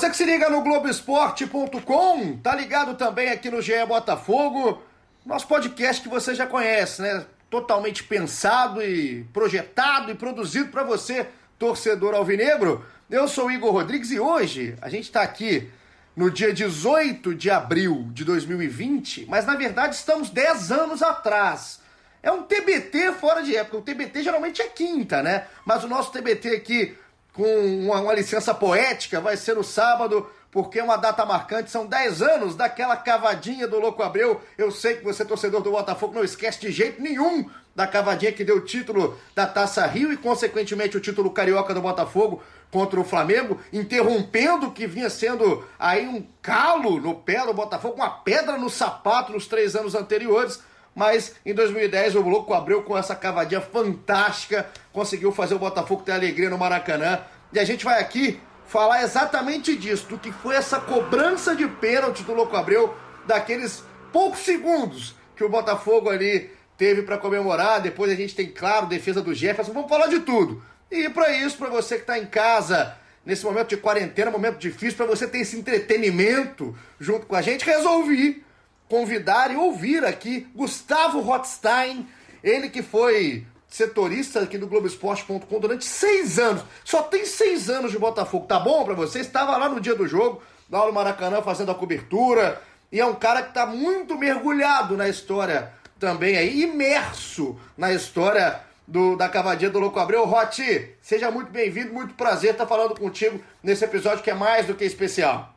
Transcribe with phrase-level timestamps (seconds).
[0.00, 4.82] Você que se liga no Globoesporte.com, tá ligado também aqui no GE Botafogo,
[5.26, 7.26] nosso podcast que você já conhece, né?
[7.50, 11.26] Totalmente pensado e projetado e produzido para você,
[11.58, 12.82] torcedor alvinegro.
[13.10, 15.68] Eu sou Igor Rodrigues e hoje a gente está aqui
[16.16, 21.78] no dia 18 de abril de 2020, mas na verdade estamos 10 anos atrás.
[22.22, 23.76] É um TBT fora de época.
[23.76, 25.44] O TBT geralmente é quinta, né?
[25.66, 26.96] Mas o nosso TBT aqui
[27.40, 31.86] com uma, uma, licença poética, vai ser no sábado, porque é uma data marcante, são
[31.86, 34.42] 10 anos daquela cavadinha do Louco Abreu.
[34.58, 38.44] Eu sei que você, torcedor do Botafogo, não esquece de jeito nenhum da cavadinha que
[38.44, 43.04] deu o título da Taça Rio e, consequentemente, o título carioca do Botafogo contra o
[43.04, 48.58] Flamengo, interrompendo o que vinha sendo aí um calo no pé do Botafogo, uma pedra
[48.58, 50.62] no sapato nos três anos anteriores
[50.94, 56.12] mas em 2010 o Louco abriu com essa cavadinha fantástica, conseguiu fazer o Botafogo ter
[56.12, 57.20] alegria no Maracanã.
[57.52, 62.22] E a gente vai aqui falar exatamente disso, do que foi essa cobrança de pênalti
[62.22, 62.94] do Louco Abreu,
[63.26, 67.80] daqueles poucos segundos que o Botafogo ali teve para comemorar.
[67.80, 69.72] Depois a gente tem, claro, defesa do Jefferson.
[69.72, 70.62] Vamos falar de tudo.
[70.90, 74.96] E para isso, para você que está em casa, nesse momento de quarentena, momento difícil,
[74.96, 78.44] para você ter esse entretenimento junto com a gente, resolvi
[78.90, 82.08] convidar e ouvir aqui Gustavo Rothstein,
[82.42, 86.64] ele que foi setorista aqui do Globoesporte.com durante seis anos.
[86.84, 88.46] Só tem seis anos de Botafogo.
[88.46, 89.20] Tá bom para você?
[89.20, 92.60] Estava lá no dia do jogo, lá no Maracanã, fazendo a cobertura.
[92.90, 98.60] E é um cara que está muito mergulhado na história também aí, imerso na história
[98.88, 100.24] do, da cavadinha do Louco Abreu.
[100.24, 104.74] Roti, seja muito bem-vindo, muito prazer estar falando contigo nesse episódio que é mais do
[104.74, 105.54] que especial.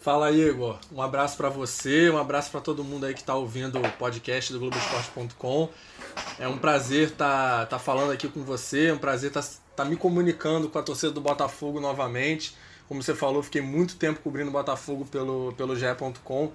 [0.00, 3.80] Fala Igor, um abraço para você, um abraço para todo mundo aí que está ouvindo
[3.80, 5.68] o podcast do Globoesporte.com.
[6.38, 9.48] É um prazer estar tá, tá falando aqui com você, é um prazer estar tá,
[9.76, 12.56] tá me comunicando com a torcida do Botafogo novamente.
[12.86, 16.52] Como você falou, fiquei muito tempo cobrindo o Botafogo pelo, pelo GE.com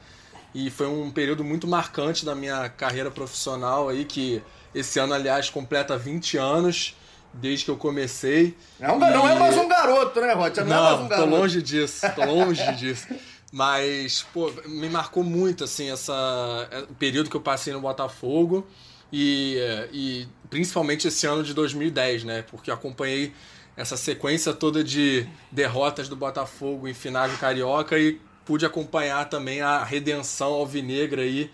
[0.56, 4.42] e foi um período muito marcante da minha carreira profissional aí, que
[4.74, 6.96] esse ano, aliás, completa 20 anos
[7.34, 8.56] desde que eu comecei.
[8.80, 9.00] Um, e...
[9.00, 10.58] Não é mais um garoto, né, Rod?
[10.58, 11.30] Não, não é mais um garoto.
[11.30, 13.08] tô longe disso, tô longe disso.
[13.56, 18.66] Mas, pô, me marcou muito, assim, essa, é, o período que eu passei no Botafogo
[19.12, 19.59] e,
[19.91, 22.42] e principalmente esse ano de 2010, né?
[22.42, 23.31] Porque acompanhei
[23.78, 29.62] essa sequência toda de derrotas do Botafogo em finais do Carioca e pude acompanhar também
[29.62, 31.52] a redenção alvinegra aí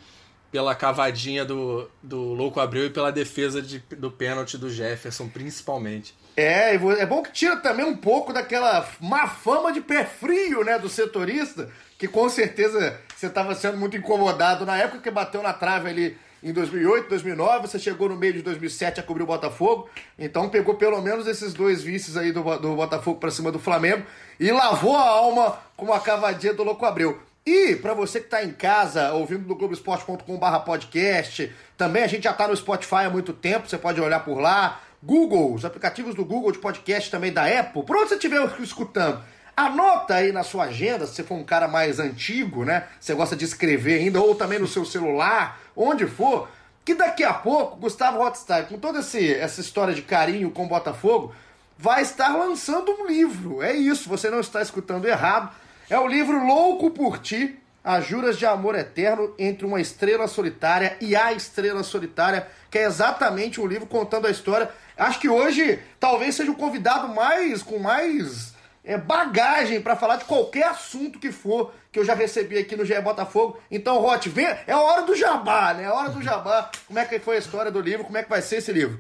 [0.50, 6.16] pela cavadinha do, do Louco Abreu e pela defesa de, do pênalti do Jefferson, principalmente.
[6.36, 10.80] É, é bom que tira também um pouco daquela má fama de pé frio, né,
[10.80, 15.54] do setorista, que com certeza você estava sendo muito incomodado na época que bateu na
[15.54, 19.90] trave ali em 2008, 2009, você chegou no meio de 2007 a cobrir o Botafogo,
[20.18, 24.06] então pegou pelo menos esses dois vices aí do, do Botafogo para cima do Flamengo
[24.40, 27.20] e lavou a alma com uma cavadinha do Louco Abreu.
[27.46, 32.32] E para você que está em casa, ouvindo no globesport.com.br podcast, também a gente já
[32.32, 34.82] está no Spotify há muito tempo, você pode olhar por lá.
[35.02, 39.22] Google, os aplicativos do Google de podcast também da Apple, por onde você estiver escutando.
[39.56, 42.88] Anota aí na sua agenda, se você for um cara mais antigo, né?
[43.00, 46.48] Você gosta de escrever ainda, ou também no seu celular, onde for,
[46.86, 50.70] que daqui a pouco, Gustavo Rothstein, com toda esse, essa história de carinho com o
[50.70, 51.34] Botafogo,
[51.78, 53.62] vai estar lançando um livro.
[53.62, 55.54] É isso, você não está escutando errado.
[55.90, 60.98] É o livro Louco por Ti, As Juras de Amor Eterno entre uma Estrela Solitária
[61.00, 64.70] e a Estrela Solitária, que é exatamente um livro contando a história.
[64.98, 68.54] Acho que hoje talvez seja o convidado mais com mais
[68.84, 72.86] é, bagagem para falar de qualquer assunto que for que eu já recebi aqui no
[72.86, 73.58] GE Botafogo.
[73.72, 75.86] Então, Rote, vem, é hora do jabá, né?
[75.86, 76.70] É hora do jabá.
[76.86, 78.06] Como é que foi a história do livro?
[78.06, 79.00] Como é que vai ser esse livro?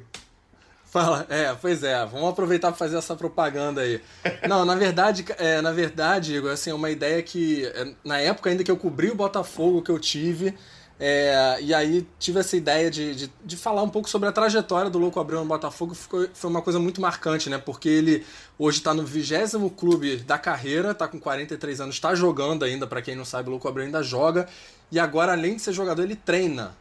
[0.89, 4.01] Fala, é, pois é, vamos aproveitar para fazer essa propaganda aí.
[4.47, 8.49] Não, na verdade, é, na verdade, Igor, assim, é uma ideia que, é, na época
[8.49, 10.55] ainda que eu cobri o Botafogo que eu tive,
[10.99, 14.89] é, e aí tive essa ideia de, de, de, falar um pouco sobre a trajetória
[14.89, 17.59] do Louco Abreu no Botafogo, ficou, foi uma coisa muito marcante, né?
[17.59, 18.25] Porque ele
[18.57, 23.01] hoje está no vigésimo clube da carreira, está com 43 anos, está jogando ainda, para
[23.01, 24.49] quem não sabe, o Louco Abreu ainda joga,
[24.91, 26.75] e agora, além de ser jogador, ele treina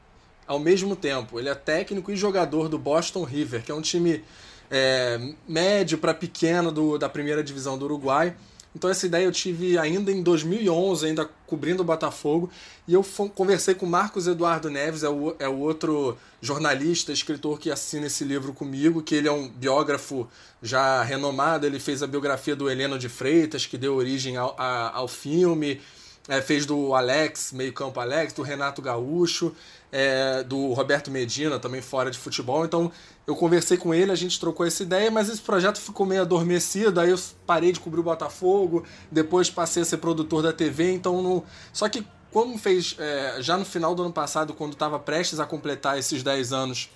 [0.48, 1.38] ao mesmo tempo.
[1.38, 4.24] Ele é técnico e jogador do Boston River, que é um time
[4.70, 8.34] é, médio para pequeno do, da primeira divisão do Uruguai.
[8.74, 12.50] Então essa ideia eu tive ainda em 2011, ainda cobrindo o Botafogo,
[12.86, 13.04] e eu
[13.34, 18.24] conversei com Marcos Eduardo Neves, é o, é o outro jornalista, escritor que assina esse
[18.24, 20.28] livro comigo, que ele é um biógrafo
[20.62, 24.96] já renomado, ele fez a biografia do Heleno de Freitas, que deu origem ao, a,
[24.96, 25.80] ao filme,
[26.28, 29.54] é, fez do Alex, meio campo Alex, do Renato Gaúcho,
[29.90, 32.64] é, do Roberto Medina, também fora de futebol.
[32.64, 32.92] Então
[33.26, 37.00] eu conversei com ele, a gente trocou essa ideia, mas esse projeto ficou meio adormecido.
[37.00, 40.92] Aí eu parei de cobrir o Botafogo, depois passei a ser produtor da TV.
[40.92, 41.42] Então não...
[41.72, 45.46] Só que como fez é, já no final do ano passado, quando estava prestes a
[45.46, 46.90] completar esses 10 anos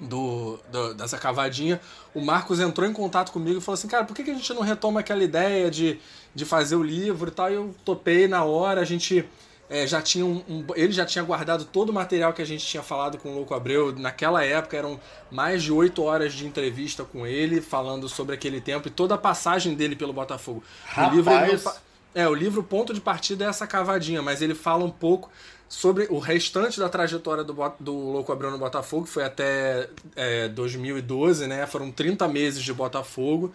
[0.00, 1.80] do, do, dessa cavadinha,
[2.14, 4.52] o Marcos entrou em contato comigo e falou assim: Cara, por que, que a gente
[4.54, 5.98] não retoma aquela ideia de,
[6.34, 7.50] de fazer o livro e tal?
[7.50, 9.24] E eu topei na hora, a gente
[9.70, 12.64] é, já tinha um, um, ele já tinha guardado todo o material que a gente
[12.64, 13.94] tinha falado com o Louco Abreu.
[13.96, 14.98] Naquela época eram
[15.30, 19.18] mais de oito horas de entrevista com ele, falando sobre aquele tempo e toda a
[19.18, 20.62] passagem dele pelo Botafogo.
[20.86, 21.12] Rapaz.
[21.12, 21.72] O livro,
[22.14, 25.30] é, o livro Ponto de Partida é essa cavadinha, mas ele fala um pouco
[25.68, 31.46] sobre o restante da trajetória do, do Louco Abreu no Botafogo, foi até é, 2012,
[31.46, 31.66] né?
[31.66, 33.52] Foram 30 meses de Botafogo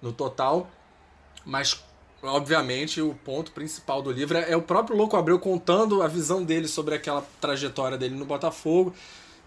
[0.00, 0.70] no total.
[1.44, 1.82] Mas
[2.22, 6.68] obviamente, o ponto principal do livro é, o próprio Louco Abreu contando a visão dele
[6.68, 8.94] sobre aquela trajetória dele no Botafogo.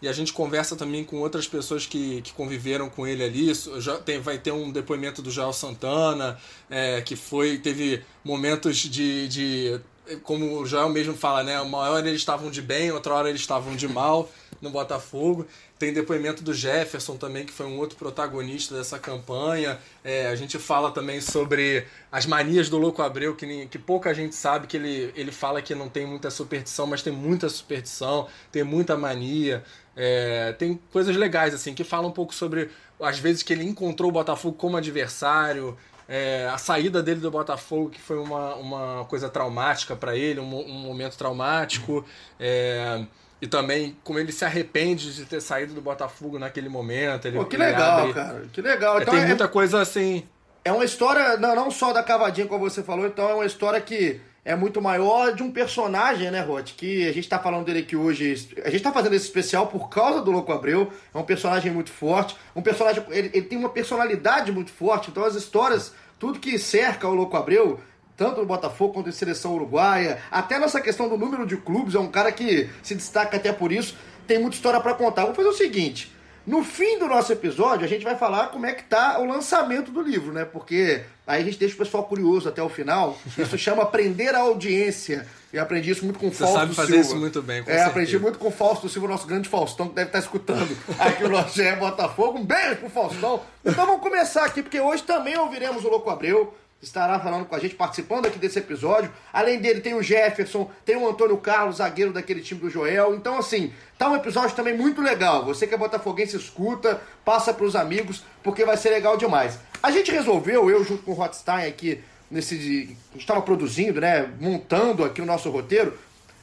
[0.01, 3.53] E a gente conversa também com outras pessoas que, que conviveram com ele ali.
[3.79, 6.39] Já tem, vai ter um depoimento do Joel Santana,
[6.69, 9.81] é, que foi teve momentos de, de.
[10.17, 11.59] Como o Joel mesmo fala, né?
[11.61, 14.29] Uma hora eles estavam de bem, outra hora eles estavam de mal
[14.61, 15.45] no Botafogo.
[15.77, 19.79] Tem depoimento do Jefferson também, que foi um outro protagonista dessa campanha.
[20.03, 24.35] É, a gente fala também sobre as manias do Louco Abreu, que, que pouca gente
[24.35, 28.63] sabe, que ele, ele fala que não tem muita superstição, mas tem muita superstição, tem
[28.63, 29.63] muita mania.
[29.95, 32.69] É, tem coisas legais, assim, que falam um pouco sobre
[32.99, 35.77] as vezes que ele encontrou o Botafogo como adversário,
[36.11, 40.59] é, a saída dele do Botafogo, que foi uma, uma coisa traumática para ele, um,
[40.59, 42.03] um, momento traumático.
[42.39, 43.05] É,
[43.39, 47.27] e também como ele se arrepende de ter saído do Botafogo naquele momento.
[47.27, 48.13] Ele, Pô, que legal, abre...
[48.13, 48.43] cara.
[48.51, 48.97] Que legal.
[48.97, 50.27] É, então, tem é, muita coisa assim.
[50.65, 53.79] É uma história, não, não só da cavadinha, como você falou, então é uma história
[53.79, 56.71] que é muito maior de um personagem, né, Rod?
[56.71, 58.49] Que a gente tá falando dele aqui hoje.
[58.63, 60.91] A gente tá fazendo esse especial por causa do Louco Abreu.
[61.13, 62.35] É um personagem muito forte.
[62.55, 63.03] Um personagem.
[63.09, 65.11] Ele, ele tem uma personalidade muito forte.
[65.11, 67.79] Então as histórias, tudo que cerca o Louco Abreu
[68.19, 70.19] tanto no Botafogo quanto em seleção uruguaia.
[70.29, 73.71] Até nessa questão do número de clubes, é um cara que se destaca até por
[73.71, 73.95] isso.
[74.27, 75.21] Tem muita história para contar.
[75.21, 76.11] Vamos fazer o seguinte:
[76.49, 79.91] no fim do nosso episódio, a gente vai falar como é que tá o lançamento
[79.91, 80.45] do livro, né?
[80.45, 83.17] Porque aí a gente deixa o pessoal curioso até o final.
[83.37, 85.27] Isso chama aprender a audiência.
[85.53, 87.07] Eu aprendi isso muito com o Fausto sabe fazer Silva.
[87.07, 87.89] isso muito bem, com É, certeza.
[87.89, 91.29] aprendi muito com o Fausto Silva, nosso grande Faustão, que deve estar escutando aqui o
[91.29, 92.37] nosso GE Botafogo.
[92.39, 93.41] Um beijo pro Faustão.
[93.65, 97.59] Então vamos começar aqui, porque hoje também ouviremos o Louco Abreu estará falando com a
[97.59, 99.11] gente, participando aqui desse episódio.
[99.33, 103.15] Além dele, tem o Jefferson, tem o Antônio Carlos, zagueiro daquele time do Joel.
[103.15, 105.45] Então, assim, tá um episódio também muito legal.
[105.45, 109.59] Você que é botafoguense, escuta, passa pros amigos, porque vai ser legal demais.
[109.83, 112.55] A gente resolveu, eu junto com o Hotstein aqui, nesse.
[112.55, 114.31] A gente estava produzindo, né?
[114.39, 115.97] Montando aqui o nosso roteiro.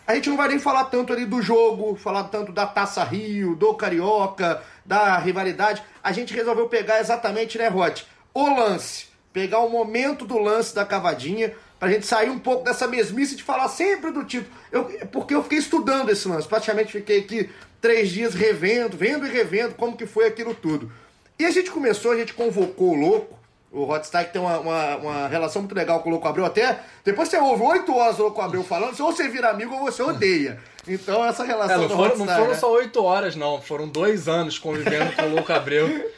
[0.06, 3.56] A gente não vai nem falar tanto ali do jogo, falar tanto da Taça Rio,
[3.56, 5.82] do Carioca, da rivalidade.
[6.00, 8.02] A gente resolveu pegar exatamente, né, Rod?
[8.32, 12.86] O lance pegar o momento do lance da cavadinha, pra gente sair um pouco dessa
[12.86, 14.50] mesmice de falar sempre do título.
[14.72, 19.30] Eu, porque eu fiquei estudando esse lance, praticamente fiquei aqui três dias revendo, vendo e
[19.30, 20.90] revendo como que foi aquilo tudo.
[21.38, 23.38] E a gente começou, a gente convocou o Louco,
[23.70, 27.28] o Hotstyle tem uma, uma, uma, relação muito legal com o Louco Abreu, até depois
[27.28, 30.58] você ouve oito horas do Louco Abreu falando, ou você vira amigo ou você odeia.
[30.88, 32.54] Então essa relação é, não, foram, não foram né?
[32.54, 36.10] só oito horas, não, foram dois anos convivendo com o Louco Abreu.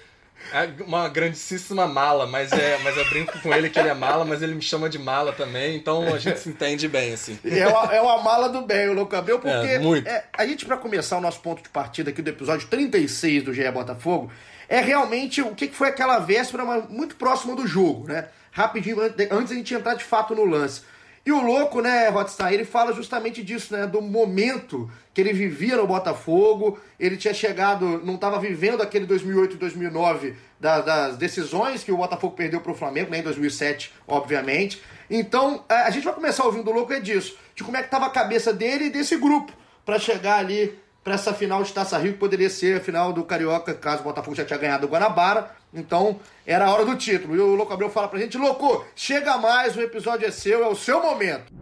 [0.53, 4.25] É uma grandíssima mala, mas é, mas eu brinco com ele que ele é mala,
[4.25, 7.39] mas ele me chama de mala também, então a gente se entende bem, assim.
[7.45, 10.09] É uma, é uma mala do bem, o Louco Abreu, porque é, muito.
[10.09, 13.55] É, a gente, para começar o nosso ponto de partida aqui do episódio 36 do
[13.55, 14.31] GE Botafogo,
[14.69, 18.29] é realmente o que foi aquela véspera muito próxima do jogo, né?
[18.51, 18.99] Rapidinho,
[19.31, 20.83] antes a gente entrar de fato no lance.
[21.25, 25.77] E o louco, né, Rodstar, ele fala justamente disso, né, do momento que ele vivia
[25.77, 31.83] no Botafogo, ele tinha chegado, não estava vivendo aquele 2008 e 2009 da, das decisões
[31.83, 34.81] que o Botafogo perdeu para o Flamengo, né, em 2007, obviamente.
[35.11, 37.87] Então, é, a gente vai começar ouvindo o louco é disso, de como é que
[37.87, 39.53] estava a cabeça dele e desse grupo
[39.85, 43.25] para chegar ali para essa final de Taça Rio, que poderia ser a final do
[43.25, 45.51] Carioca, caso o Botafogo já tinha ganhado o Guanabara.
[45.75, 47.35] Então, era a hora do título.
[47.35, 50.69] E o Louco Abreu fala pra gente, Louco, chega mais, o episódio é seu, é
[50.69, 51.53] o seu momento.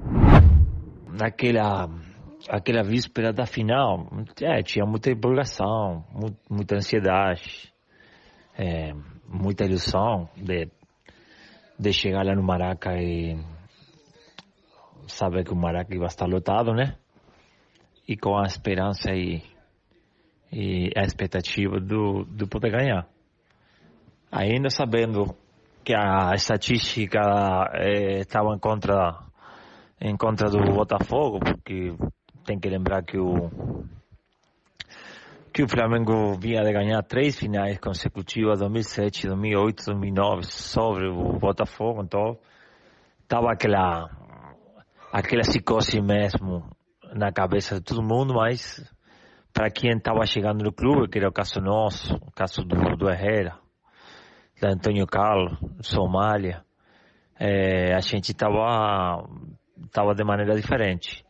[1.10, 1.88] Naquela
[2.48, 4.08] aquela víspera da final,
[4.40, 6.04] é, tinha muita empolgação,
[6.48, 7.72] muita ansiedade,
[8.56, 8.92] é,
[9.28, 10.68] muita ilusão de,
[11.78, 13.36] de chegar lá no Maraca e
[15.06, 16.96] saber que o Maraca vai estar lotado, né?
[18.08, 19.42] E com a esperança e,
[20.52, 23.08] e a expectativa do, do poder ganhar.
[24.30, 25.36] Ainda sabendo
[25.84, 27.20] que a estatística
[28.20, 29.26] estava eh, em contra
[30.00, 31.94] em contra do Botafogo, porque
[32.46, 33.50] tem que lembrar que o
[35.52, 42.02] que o Flamengo vinha de ganhar três finais consecutivas, 2007, 2008, 2009, sobre o Botafogo,
[42.02, 42.38] então
[43.22, 44.08] estava aquela
[45.10, 46.62] aquela psicose mesmo
[47.14, 48.84] na cabeça de todo mundo, mas
[49.52, 53.08] para quem estava chegando no clube, que era o caso nosso, o caso do, do
[53.08, 53.58] Herrera,
[54.60, 56.62] da Antônio Carlos, Somália,
[57.40, 59.26] é, a gente estava
[59.90, 61.25] tava de maneira diferente.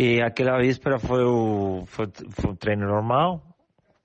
[0.00, 3.42] E aquela véspera foi o, foi, foi um treino normal,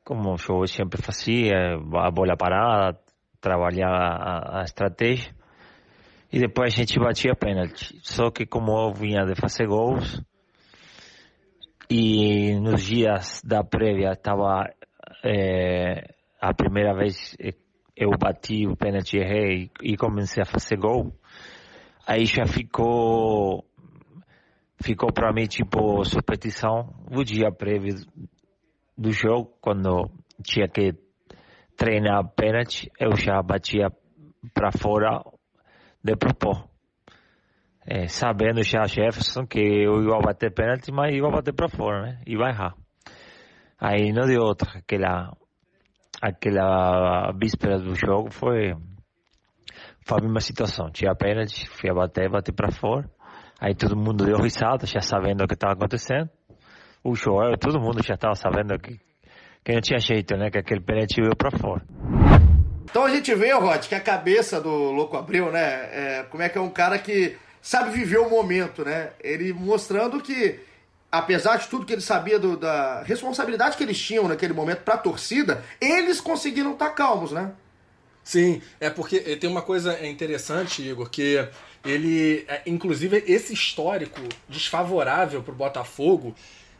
[0.03, 2.99] como eu sempre fazia, a bola parada,
[3.39, 5.31] trabalhar a, a estratégia.
[6.31, 7.99] E depois a gente batia pênalti.
[8.01, 10.19] Só que como eu vinha de fazer gols,
[11.87, 14.67] e nos dias da prévia estava
[15.23, 17.37] é, a primeira vez
[17.95, 21.13] eu bati o pênalti, errei e comecei a fazer gol,
[22.07, 23.63] aí já ficou
[24.81, 27.95] ficou para mim tipo superstição o dia prévio
[28.97, 30.09] do jogo, quando
[30.43, 30.93] tinha que
[31.75, 33.89] treinar pênalti, eu já batia
[34.53, 35.23] para fora
[36.03, 36.69] de propósito.
[37.85, 42.21] É, sabendo já Jefferson que eu ia bater pênalti, mas ia bater para fora, né?
[42.25, 42.75] E vai errar.
[43.77, 44.79] Aí não deu outra.
[44.79, 45.35] Aquela,
[46.21, 48.73] aquela víspera do jogo foi,
[50.07, 50.89] foi a mesma situação.
[50.91, 53.09] Tinha pênalti, fui a bater, bater para fora.
[53.63, 56.29] Aí todo mundo deu risada, já sabendo o que estava acontecendo.
[57.01, 58.99] O Joel, todo mundo já estava sabendo que,
[59.63, 60.51] que não tinha jeito, né?
[60.51, 61.81] Que aquele pênalti veio para fora.
[62.83, 65.61] Então a gente vê, Rod, que a cabeça do Louco Abreu, né?
[65.61, 69.11] É, como é que é um cara que sabe viver o momento, né?
[69.23, 70.59] Ele mostrando que
[71.09, 74.95] apesar de tudo que ele sabia do, da responsabilidade que eles tinham naquele momento para
[74.95, 77.53] a torcida, eles conseguiram estar tá calmos, né?
[78.23, 81.45] Sim, é porque tem uma coisa interessante, Igor, que
[81.85, 86.33] ele, é, inclusive, esse histórico desfavorável para o Botafogo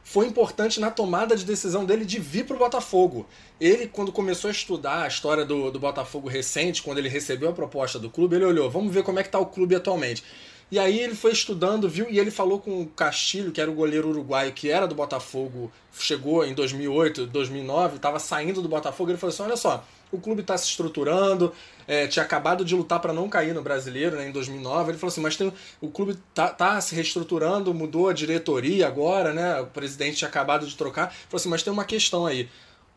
[0.04, 3.26] foi importante na tomada de decisão dele de vir para o Botafogo.
[3.60, 7.54] Ele, quando começou a estudar a história do, do Botafogo recente, quando ele recebeu a
[7.54, 10.24] proposta do clube, ele olhou, vamos ver como é que está o clube atualmente.
[10.72, 13.74] E aí ele foi estudando, viu, e ele falou com o Castilho, que era o
[13.74, 19.18] goleiro uruguaio, que era do Botafogo, chegou em 2008, 2009, estava saindo do Botafogo, ele
[19.18, 21.52] falou assim, olha só, o clube está se estruturando,
[21.88, 24.92] é, tinha acabado de lutar para não cair no brasileiro né, em 2009.
[24.92, 25.52] Ele falou assim: mas tem,
[25.82, 29.60] o clube tá, tá, se reestruturando, mudou a diretoria agora, né?
[29.60, 31.08] O presidente tinha acabado de trocar.
[31.08, 32.48] Ele falou assim: mas tem uma questão aí.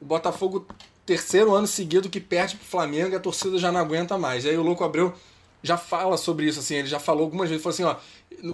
[0.01, 0.67] O Botafogo,
[1.07, 4.45] terceiro ano seguido que perde pro Flamengo, a torcida já não aguenta mais.
[4.45, 5.15] E aí o Louco Abreu
[5.63, 7.97] já fala sobre isso, assim, ele já falou algumas vezes, falou assim, ó,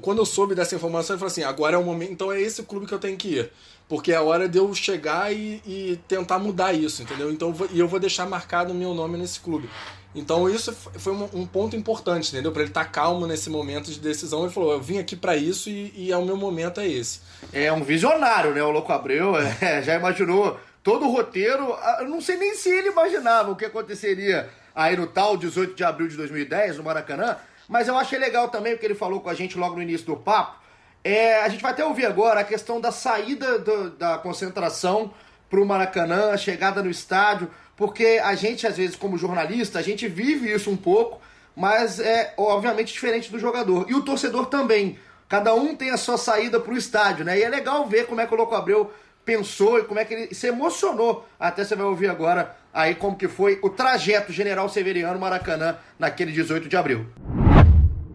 [0.00, 2.62] quando eu soube dessa informação, ele falou assim, agora é o momento, então é esse
[2.62, 3.50] clube que eu tenho que ir,
[3.88, 7.30] porque é a hora de eu chegar e, e tentar mudar isso, entendeu?
[7.30, 9.68] Então, e eu vou deixar marcado o meu nome nesse clube.
[10.14, 12.52] Então isso foi um, um ponto importante, entendeu?
[12.52, 14.42] Para ele estar tá calmo nesse momento de decisão.
[14.42, 17.20] Ele falou: eu vim aqui para isso e, e é o meu momento é esse.
[17.52, 18.62] É um visionário, né?
[18.62, 21.72] O Louco Abreu é, já imaginou todo o roteiro.
[21.74, 25.74] Ah, eu não sei nem se ele imaginava o que aconteceria aí no tal 18
[25.74, 27.36] de abril de 2010 no Maracanã.
[27.68, 30.06] Mas eu achei legal também o que ele falou com a gente logo no início
[30.06, 30.60] do papo.
[31.04, 35.12] É, a gente vai até ouvir agora a questão da saída do, da concentração
[35.50, 39.82] para o Maracanã, a chegada no estádio porque a gente, às vezes, como jornalista, a
[39.82, 41.20] gente vive isso um pouco,
[41.56, 43.86] mas é obviamente diferente do jogador.
[43.88, 44.98] E o torcedor também.
[45.28, 47.38] Cada um tem a sua saída para o estádio, né?
[47.38, 48.92] E é legal ver como é que o Louco Abreu
[49.24, 51.26] pensou e como é que ele se emocionou.
[51.40, 56.30] Até você vai ouvir agora aí como que foi o trajeto General Severiano Maracanã naquele
[56.30, 57.06] 18 de abril.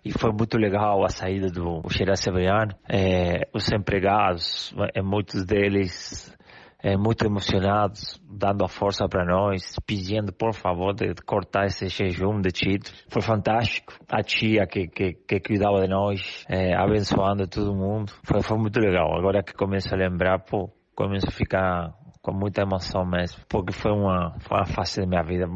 [0.08, 2.74] E foi muito legal a saída do General Severiano.
[2.90, 6.34] É, os empregados, é, muitos deles
[6.82, 12.40] é, muito emocionados, dando a força para nós, pedindo por favor de cortar esse jejum
[12.40, 12.96] de título.
[13.10, 13.96] Foi fantástico.
[14.10, 18.14] A tia que, que, que cuidava de nós, é, abençoando todo mundo.
[18.24, 19.14] Foi, foi muito legal.
[19.14, 21.94] Agora que começo a lembrar, pô, começo a ficar
[22.28, 25.48] com muita emoção mesmo, porque foi uma, foi uma fase da minha vida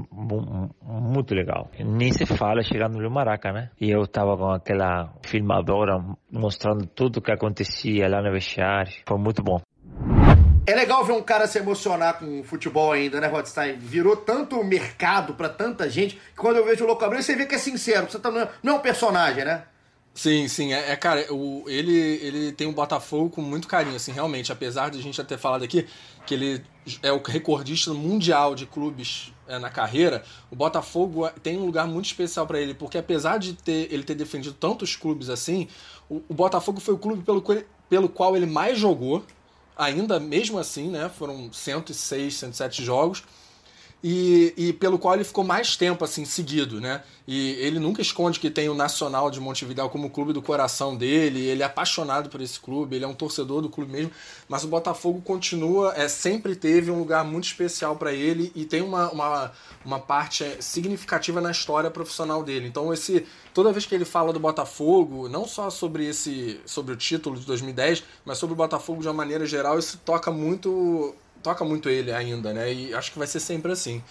[0.82, 1.70] muito legal.
[1.78, 3.72] Nem se fala chegando no Maraca, né?
[3.80, 6.02] E eu tava com aquela filmadora
[6.32, 8.94] mostrando tudo o que acontecia lá no vestiário.
[9.06, 9.60] Foi muito bom.
[10.66, 13.76] É legal ver um cara se emocionar com o futebol ainda, né, Rodstein?
[13.78, 17.46] Virou tanto mercado para tanta gente que quando eu vejo o Louco Abreu, você vê
[17.46, 18.32] que é sincero, você tá,
[18.64, 19.64] não é um personagem, né?
[20.14, 24.12] Sim, sim, é, é, cara, o, ele, ele tem o Botafogo com muito carinho, assim,
[24.12, 25.88] realmente, apesar de a gente já ter falado aqui
[26.26, 26.64] que ele
[27.02, 32.08] é o recordista mundial de clubes é, na carreira, o Botafogo tem um lugar muito
[32.08, 35.68] especial para ele, porque apesar de ter, ele ter defendido tantos clubes assim,
[36.10, 37.42] o, o Botafogo foi o clube pelo,
[37.90, 39.24] pelo qual ele mais jogou,
[39.78, 43.24] ainda mesmo assim, né, foram 106, 107 jogos,
[44.04, 47.04] e, e, pelo qual ele ficou mais tempo assim seguido, né?
[47.28, 51.40] E ele nunca esconde que tem o Nacional de Montevideo como clube do coração dele,
[51.40, 54.12] ele é apaixonado por esse clube, ele é um torcedor do clube mesmo,
[54.50, 58.82] mas o Botafogo continua, é sempre teve um lugar muito especial para ele e tem
[58.82, 59.52] uma, uma,
[59.86, 62.68] uma parte significativa na história profissional dele.
[62.68, 66.98] Então esse toda vez que ele fala do Botafogo, não só sobre esse sobre o
[66.98, 71.64] título de 2010, mas sobre o Botafogo de uma maneira geral, isso toca muito toca
[71.66, 72.72] muito ele ainda, né?
[72.72, 74.04] E acho que vai ser sempre assim.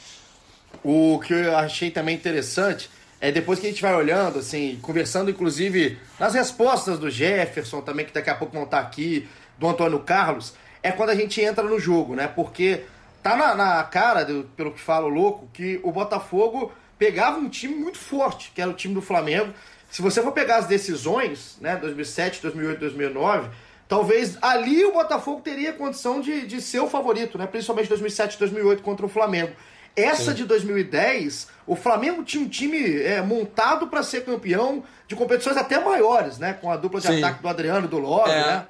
[0.85, 5.31] O que eu achei também interessante é depois que a gente vai olhando, assim, conversando
[5.31, 9.99] inclusive nas respostas do Jefferson também, que daqui a pouco vão estar aqui, do Antônio
[10.01, 12.27] Carlos, é quando a gente entra no jogo, né?
[12.27, 12.85] Porque
[13.23, 17.49] tá na, na cara, do, pelo que fala o louco, que o Botafogo pegava um
[17.49, 19.53] time muito forte, que era o time do Flamengo.
[19.91, 23.51] Se você for pegar as decisões, né, 2007, 2008, 2009
[23.91, 27.45] Talvez ali o Botafogo teria condição de, de ser o favorito, né?
[27.45, 29.51] Principalmente 2007 2008 contra o Flamengo.
[29.97, 30.35] Essa Sim.
[30.35, 35.81] de 2010, o Flamengo tinha um time é, montado para ser campeão de competições até
[35.81, 36.53] maiores, né?
[36.53, 37.19] Com a dupla de Sim.
[37.19, 38.47] ataque do Adriano e do Love, é.
[38.47, 38.67] né?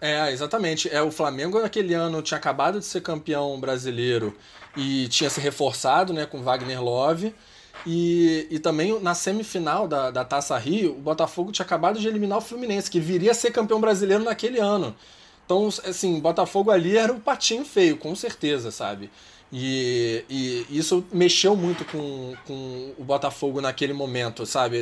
[0.00, 0.88] É, exatamente.
[0.94, 4.32] É, o Flamengo naquele ano tinha acabado de ser campeão brasileiro
[4.76, 7.34] e tinha se reforçado né, com Wagner Love.
[7.86, 12.38] E, e também na semifinal da, da Taça Rio, o Botafogo tinha acabado de eliminar
[12.38, 14.94] o Fluminense, que viria a ser campeão brasileiro naquele ano.
[15.44, 19.10] Então, assim, Botafogo ali era um patinho feio, com certeza, sabe?
[19.52, 24.80] E, e isso mexeu muito com, com o Botafogo naquele momento, sabe?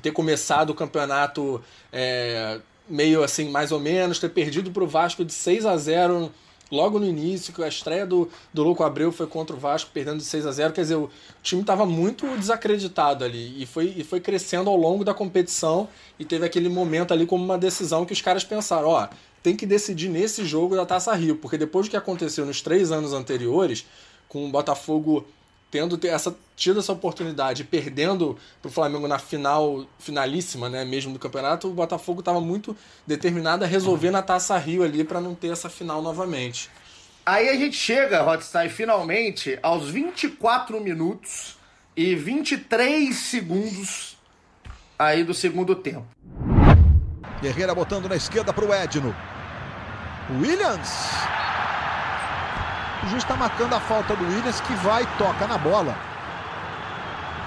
[0.00, 1.60] Ter começado o campeonato
[1.92, 6.32] é, meio assim, mais ou menos, ter perdido para o Vasco de 6 a 0
[6.70, 10.18] logo no início, que a estreia do, do Louco Abreu foi contra o Vasco, perdendo
[10.18, 11.10] de 6 a 0 Quer dizer, o
[11.42, 16.24] time estava muito desacreditado ali e foi, e foi crescendo ao longo da competição e
[16.24, 19.08] teve aquele momento ali como uma decisão que os caras pensaram: ó,
[19.42, 22.90] tem que decidir nesse jogo da Taça Rio, porque depois do que aconteceu nos três
[22.92, 23.86] anos anteriores,
[24.28, 25.26] com o Botafogo
[25.70, 31.18] tendo essa, tido essa oportunidade, perdendo para o Flamengo na final, finalíssima, né, mesmo do
[31.18, 32.76] campeonato, o Botafogo estava muito
[33.06, 36.70] determinado a resolver na Taça Rio ali para não ter essa final novamente.
[37.24, 41.58] Aí a gente chega, Hotstyle, finalmente aos 24 minutos
[41.94, 44.16] e 23 segundos
[44.98, 46.06] aí do segundo tempo.
[47.42, 49.14] Guerreira botando na esquerda para o Edno.
[50.40, 51.37] Williams
[53.04, 55.96] o juiz está marcando a falta do Williams, que vai e toca na bola.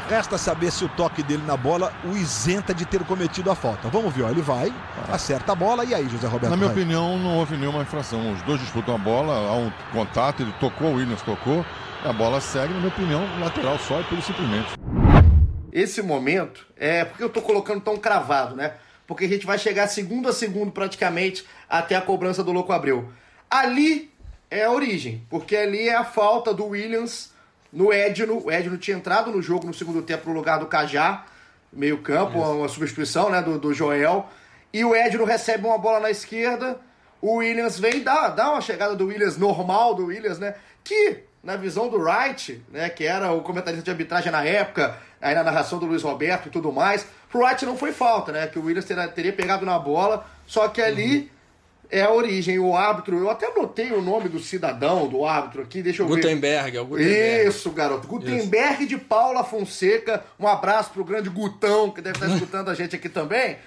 [0.10, 3.88] Resta saber se o toque dele na bola o isenta de ter cometido a falta.
[3.88, 4.74] Vamos ver, ó, ele vai,
[5.10, 6.50] acerta a bola e aí, José Roberto?
[6.50, 6.78] Na minha vai.
[6.78, 8.34] opinião, não houve nenhuma infração.
[8.34, 11.66] Os dois disputam a bola, há um contato, ele tocou, o Williams tocou,
[12.04, 14.74] a bola segue, na minha opinião, lateral só e pelo simplesmente.
[15.72, 18.74] Esse momento é porque eu estou colocando tão cravado, né?
[19.08, 23.10] Porque a gente vai chegar segundo a segundo praticamente até a cobrança do Louco Abreu.
[23.50, 24.11] Ali
[24.52, 27.32] é a origem, porque ali é a falta do Williams
[27.72, 28.44] no Edno.
[28.46, 31.26] O Edno tinha entrado no jogo no segundo tempo no lugar do Cajá,
[31.72, 32.52] meio campo, Isso.
[32.52, 34.28] uma substituição né, do, do Joel.
[34.74, 36.78] E o Edno recebe uma bola na esquerda,
[37.22, 40.56] o Williams vem e dá, dá uma chegada do Williams normal do Williams, né?
[40.84, 45.34] Que, na visão do Wright, né, que era o comentarista de arbitragem na época, aí
[45.34, 48.48] na narração do Luiz Roberto e tudo mais, pro Wright não foi falta, né?
[48.48, 51.20] Que o Williams teria, teria pegado na bola, só que ali...
[51.20, 51.41] Uhum
[51.92, 52.58] é a origem.
[52.58, 56.72] O árbitro, eu até anotei o nome do cidadão, do árbitro aqui, deixa eu Gutenberg,
[56.72, 56.78] ver.
[56.78, 57.50] É o Gutenberg.
[57.50, 58.08] Isso, garoto.
[58.08, 58.88] Gutenberg Isso.
[58.88, 60.24] de Paula Fonseca.
[60.40, 63.58] Um abraço pro grande Gutão, que deve estar escutando a gente aqui também.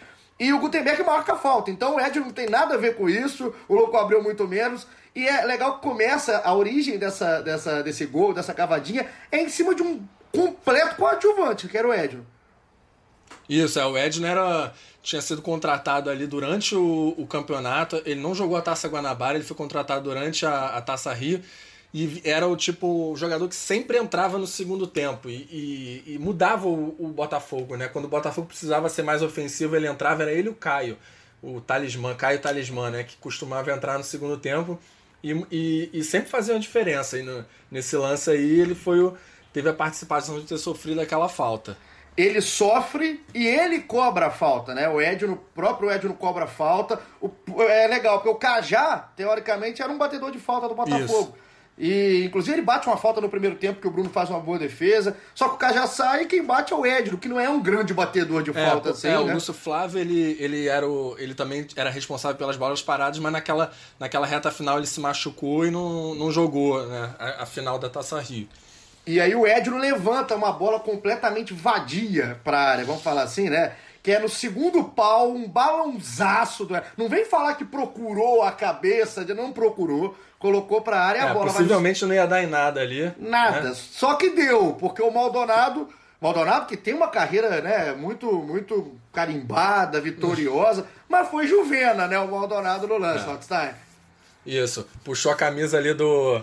[0.40, 1.70] E o Gutenberg marca a falta.
[1.70, 4.86] Então o Ed não tem nada a ver com isso, o Louco abriu muito menos.
[5.14, 9.48] E é legal que começa a origem dessa, dessa, desse gol, dessa cavadinha, é em
[9.48, 12.26] cima de um completo coadjuvante, que era o Edno.
[13.48, 14.72] Isso, é, o Edno era
[15.04, 18.02] tinha sido contratado ali durante o, o, campeonato.
[18.06, 21.42] Ele não jogou a Taça Guanabara, ele foi contratado durante a, a Taça Rio.
[21.92, 26.18] E era o tipo o jogador que sempre entrava no segundo tempo e, e, e
[26.18, 27.86] mudava o, o, Botafogo, né?
[27.86, 30.98] Quando o Botafogo precisava ser mais ofensivo, ele entrava, era ele o Caio,
[31.40, 33.04] o talismã, Caio Talismã, né?
[33.04, 34.80] Que costumava entrar no segundo tempo
[35.22, 37.18] e, e, e sempre fazia uma diferença.
[37.18, 39.14] E no, nesse lance aí, ele foi o,
[39.52, 41.76] teve a participação de ter sofrido aquela falta
[42.16, 44.88] ele sofre e ele cobra a falta, né?
[44.88, 47.00] O Edno, o próprio Edno cobra a falta.
[47.20, 47.30] O,
[47.62, 51.34] é legal, porque o Cajá, teoricamente, era um batedor de falta do Botafogo.
[51.34, 51.44] Isso.
[51.76, 54.56] E, inclusive, ele bate uma falta no primeiro tempo, que o Bruno faz uma boa
[54.56, 55.16] defesa.
[55.34, 57.48] Só que o cara já sai e quem bate é o Edno, que não é
[57.48, 59.34] um grande batedor de É, falta assim, é, o né?
[59.34, 63.72] Lúcio Flávio, ele, ele, era o, ele também era responsável pelas bolas paradas, mas naquela,
[63.98, 67.88] naquela reta final ele se machucou e não, não jogou né, a, a final da
[67.88, 68.48] Taça Rio.
[69.06, 73.72] E aí o Edno levanta uma bola completamente vadia pra área, vamos falar assim, né?
[74.02, 76.64] Que é no segundo pau, um balãozaço.
[76.64, 76.74] Do...
[76.96, 81.32] Não vem falar que procurou a cabeça, não procurou, colocou pra área e a É,
[81.32, 83.12] bola vai possivelmente não ia dar em nada ali.
[83.18, 83.60] Nada.
[83.70, 83.74] né?
[83.74, 85.88] Só que deu, porque o Maldonado.
[86.20, 92.30] Maldonado que tem uma carreira, né, muito, muito carimbada, vitoriosa, mas foi Juvena, né, o
[92.30, 93.26] Maldonado no lance, É.
[93.30, 93.70] Rockstein.
[94.46, 96.40] Isso, puxou a camisa ali do,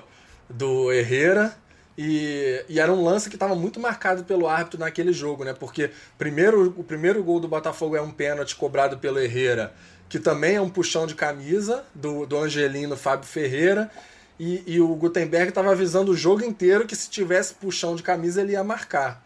[0.47, 1.55] do Herrera.
[1.97, 5.53] E, e era um lance que estava muito marcado pelo árbitro naquele jogo, né?
[5.53, 9.73] Porque primeiro, o primeiro gol do Botafogo é um pênalti cobrado pelo Herrera,
[10.07, 13.91] que também é um puxão de camisa do, do Angelino Fábio Ferreira.
[14.39, 18.41] E, e o Gutenberg estava avisando o jogo inteiro que se tivesse puxão de camisa
[18.41, 19.21] ele ia marcar.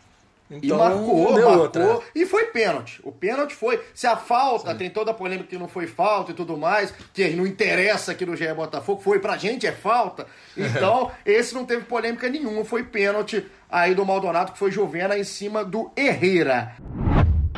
[0.49, 1.63] E Então, marcou, não deu marcou.
[1.63, 1.99] outra.
[2.13, 2.99] E foi pênalti.
[3.03, 3.81] O pênalti foi.
[3.93, 7.27] Se a falta, tem toda a polêmica que não foi falta e tudo mais, que
[7.29, 10.27] não interessa aqui no GE Botafogo, foi pra gente, é falta.
[10.55, 12.63] Então, esse não teve polêmica nenhuma.
[12.63, 16.73] Foi pênalti aí do Maldonado, que foi Juvena em cima do Herrera.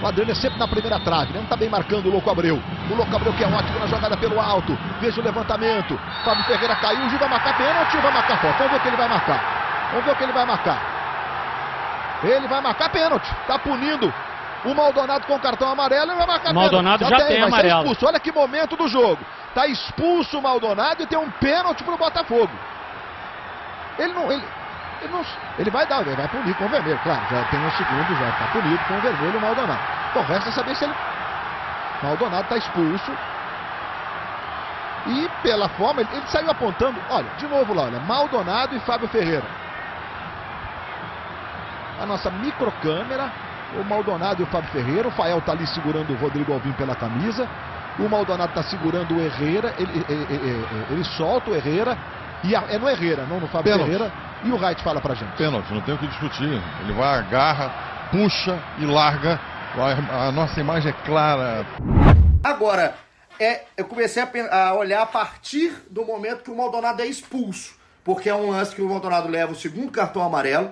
[0.02, 1.42] O Adriano é sempre na primeira trave, né?
[1.42, 2.60] Não tá bem marcando o Louco Abreu.
[2.92, 4.78] O Louco Abreu que é ótimo na jogada pelo alto.
[5.02, 5.98] Veja o levantamento.
[6.24, 7.06] Fábio Ferreira caiu.
[7.06, 8.58] O Gil vai marcar pênalti ou vai marcar falta?
[8.60, 9.90] Vamos ver o que ele vai marcar.
[9.92, 10.98] Vamos ver o que ele vai marcar.
[12.24, 13.30] Ele vai marcar pênalti.
[13.46, 14.14] Tá punindo
[14.66, 16.12] o Maldonado com o cartão amarelo.
[16.12, 17.20] Ele vai marcar Maldonado pênalti.
[17.20, 17.82] já tem vai ser amarelo.
[17.82, 18.06] expulso.
[18.06, 19.20] Olha que momento do jogo.
[19.54, 22.52] Tá expulso o Maldonado e tem um pênalti pro Botafogo.
[23.98, 24.32] Ele não.
[24.32, 24.44] Ele,
[25.02, 25.26] ele, não,
[25.60, 27.22] ele vai dar, ele vai punir com o vermelho, claro.
[27.30, 29.80] Já tem um segundo, já tá punido com o vermelho o Maldonado.
[30.14, 30.94] Bom, resta saber se ele.
[32.02, 33.12] Maldonado tá expulso.
[35.08, 37.00] E pela forma, ele, ele saiu apontando.
[37.10, 38.00] Olha, de novo lá, olha.
[38.00, 39.46] Maldonado e Fábio Ferreira.
[42.00, 43.32] A nossa microcâmera.
[43.80, 45.08] O Maldonado e o Fábio Ferreira.
[45.08, 47.48] O Fael tá ali segurando o Rodrigo Alvim pela camisa.
[48.00, 49.74] O Maldonado tá segurando o Herrera.
[49.78, 51.98] Ele, ele, ele- ele solta o Herrera.
[52.44, 53.90] E a- é no Herrera, não no Fábio Pênalti.
[53.92, 54.14] Ferreira.
[54.44, 55.36] E o Wright fala pra gente.
[55.36, 56.62] Pênalti, não tem o que discutir.
[56.82, 57.72] Ele vai, agarra,
[58.12, 59.40] puxa e larga.
[60.12, 61.66] A, a nossa imagem é clara.
[62.44, 62.96] Agora,
[63.40, 67.76] é, eu comecei a, a olhar a partir do momento que o Maldonado é expulso.
[68.04, 70.72] Porque é um lance que o Maldonado leva o segundo cartão amarelo.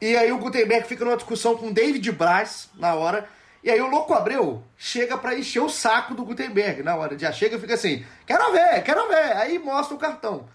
[0.00, 3.28] E aí o Gutenberg fica numa discussão com o David Braz na hora.
[3.62, 7.18] E aí o Louco Abreu chega pra encher o saco do Gutenberg na hora.
[7.18, 9.36] Já chega e fica assim, quero ver, quero ver.
[9.36, 10.48] Aí mostra o cartão.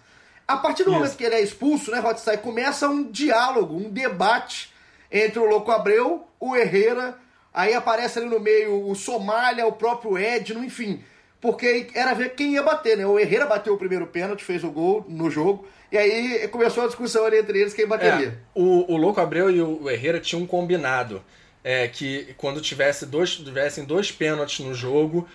[0.48, 1.00] A partir do Isso.
[1.00, 4.74] momento que ele é expulso, né, Rotsai, começa um diálogo, um debate
[5.12, 7.18] entre o Louco Abreu, o Herrera,
[7.54, 11.04] aí aparece ali no meio o Somália, o próprio Edno, enfim.
[11.44, 13.06] Porque era ver quem ia bater, né?
[13.06, 16.88] O Herrera bateu o primeiro pênalti, fez o gol no jogo, e aí começou a
[16.88, 18.28] discussão ali entre eles quem bateria.
[18.28, 21.22] É, o, o Louco Abreu e o Herrera tinham combinado.
[21.62, 25.28] É, que quando tivesse dois, tivessem dois pênaltis no jogo,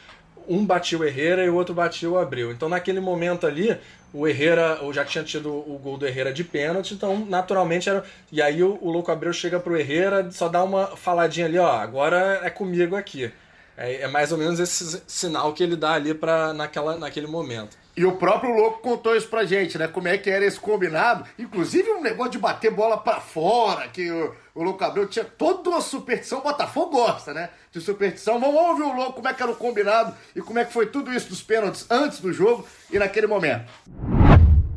[0.49, 2.53] um batia o Herrera e o outro batia o Abreu.
[2.53, 3.77] Então naquele momento ali,
[4.11, 8.03] o Herrera já tinha tido o gol do Herrera de pênalti, então naturalmente era.
[8.33, 11.71] E aí o, o Louco Abreu chega pro Herrera, só dá uma faladinha ali, ó,
[11.71, 13.31] agora é comigo aqui.
[13.79, 17.79] É, é mais ou menos esse sinal que ele dá ali pra, naquela, naquele momento.
[17.97, 19.87] E o próprio Louco contou isso pra gente, né?
[19.87, 21.25] Como é que era esse combinado.
[21.39, 25.71] Inclusive um negócio de bater bola pra fora, que o, o Louco Abreu tinha toda
[25.71, 26.41] uma superstição.
[26.41, 27.51] O Botafogo gosta, né?
[27.71, 28.41] De superstição.
[28.41, 30.87] Vamos ouvir o Louco, como é que era o combinado e como é que foi
[30.87, 33.71] tudo isso dos pênaltis antes do jogo e naquele momento.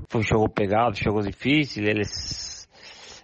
[0.09, 1.85] Foi um jogo pegado, jogo difícil.
[1.85, 2.50] Eles,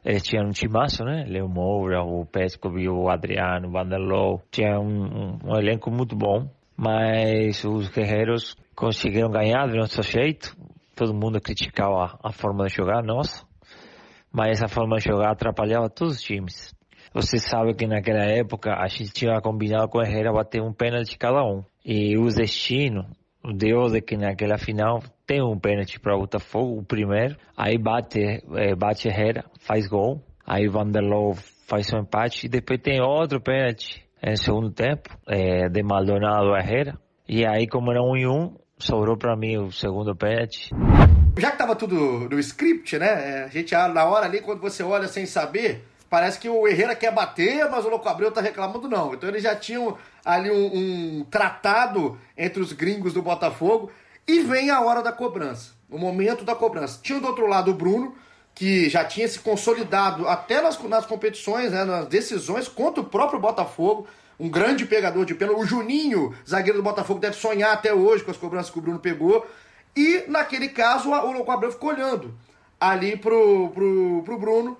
[0.04, 1.26] eles tinham um timaço, né?
[1.28, 4.42] Leo Moura, o Pescovi, o Adriano, o Vanderloo.
[4.52, 6.50] Tinha um, um, um elenco muito bom.
[6.76, 10.56] Mas os guerreiros conseguiram ganhar do nosso jeito.
[10.96, 13.46] Todo mundo criticava a, a forma de jogar nossa.
[14.32, 16.76] Mas essa forma de jogar atrapalhava todos os times.
[17.14, 21.18] Você sabe que naquela época a gente tinha combinado com o Herrera bater um pênalti
[21.18, 21.64] cada um.
[21.84, 23.08] E o destino
[23.54, 27.36] deu de que naquela final tem um pênalti para o Botafogo, o primeiro.
[27.56, 30.22] Aí bate, eh, bate Herrera, faz gol.
[30.46, 31.36] Aí Vanderloo
[31.68, 32.46] faz um empate.
[32.46, 36.98] E depois tem outro pênalti no segundo tempo, eh, de Maldonado a Herrera.
[37.28, 40.70] E aí, como era um e um, sobrou para mim o segundo pênalti.
[41.38, 43.08] Já que tava tudo no script, né?
[43.08, 46.96] é, A gente, na hora ali, quando você olha sem saber, parece que o Herrera
[46.96, 49.14] quer bater, mas o Louco Abreu tá reclamando não.
[49.14, 53.92] Então eles já tinham ali um, um tratado entre os gringos do Botafogo
[54.28, 57.00] e vem a hora da cobrança, o momento da cobrança.
[57.02, 58.16] Tinha do outro lado o Bruno,
[58.54, 63.40] que já tinha se consolidado até nas, nas competições, né, nas decisões contra o próprio
[63.40, 64.08] Botafogo,
[64.40, 65.60] um grande pegador de pênalti.
[65.60, 69.00] O Juninho, zagueiro do Botafogo, deve sonhar até hoje com as cobranças que o Bruno
[69.00, 69.46] pegou.
[69.96, 72.34] E naquele caso, o Louco Abreu ficou olhando.
[72.80, 74.78] ali pro, pro, pro Bruno.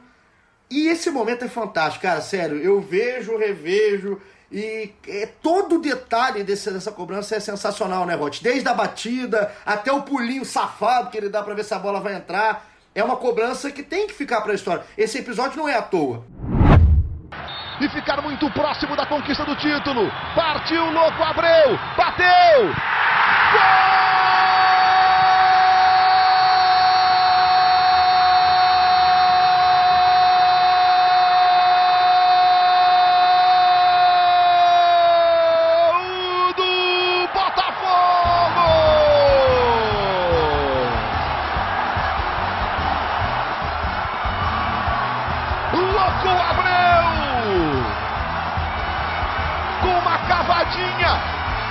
[0.70, 2.58] E esse momento é fantástico, cara, sério.
[2.58, 4.20] Eu vejo, revejo.
[4.52, 8.42] E é, todo detalhe desse, dessa cobrança é sensacional, né, Rot?
[8.42, 12.00] Desde a batida até o pulinho safado que ele dá para ver se a bola
[12.00, 12.66] vai entrar.
[12.96, 14.84] É uma cobrança que tem que ficar para a história.
[14.98, 16.24] Esse episódio não é à toa.
[17.80, 20.10] E ficar muito próximo da conquista do título.
[20.36, 22.74] Partiu, louco, Abreu, bateu!
[23.54, 24.07] Gol!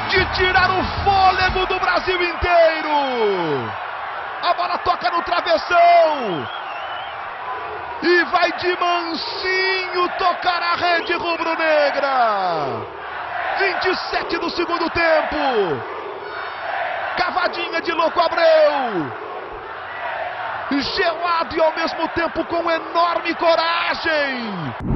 [0.08, 3.72] Tirar o fôlego do Brasil inteiro.
[4.42, 6.48] A bola toca no travessão.
[8.02, 12.86] E vai de mansinho tocar a rede rubro-negra.
[13.58, 15.82] 27 do segundo tempo.
[17.16, 19.12] Cavadinha de louco Abreu.
[20.70, 24.95] Gelado e ao mesmo tempo com enorme coragem.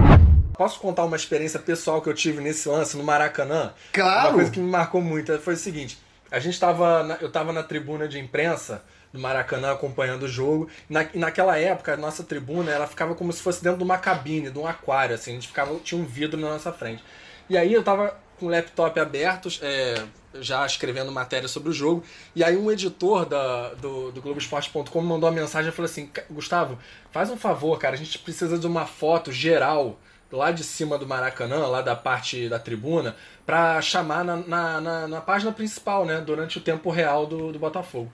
[0.60, 3.72] Posso contar uma experiência pessoal que eu tive nesse lance no Maracanã?
[3.94, 4.28] Claro!
[4.28, 5.98] Uma coisa que me marcou muito foi o seguinte:
[6.30, 7.02] a gente tava.
[7.02, 10.68] Na, eu tava na tribuna de imprensa do Maracanã acompanhando o jogo.
[10.86, 14.50] Na, naquela época, a nossa tribuna ela ficava como se fosse dentro de uma cabine,
[14.50, 17.02] de um aquário, assim, a gente ficava, tinha um vidro na nossa frente.
[17.48, 20.04] E aí eu tava com o laptop aberto, é,
[20.42, 22.04] já escrevendo matéria sobre o jogo,
[22.36, 26.78] e aí um editor da, do, do Globoesporte.com mandou uma mensagem e falou assim: Gustavo,
[27.10, 29.98] faz um favor, cara, a gente precisa de uma foto geral
[30.32, 35.08] lá de cima do Maracanã, lá da parte da tribuna, para chamar na, na, na,
[35.08, 36.20] na, página principal, né?
[36.20, 38.10] Durante o tempo real do, do Botafogo.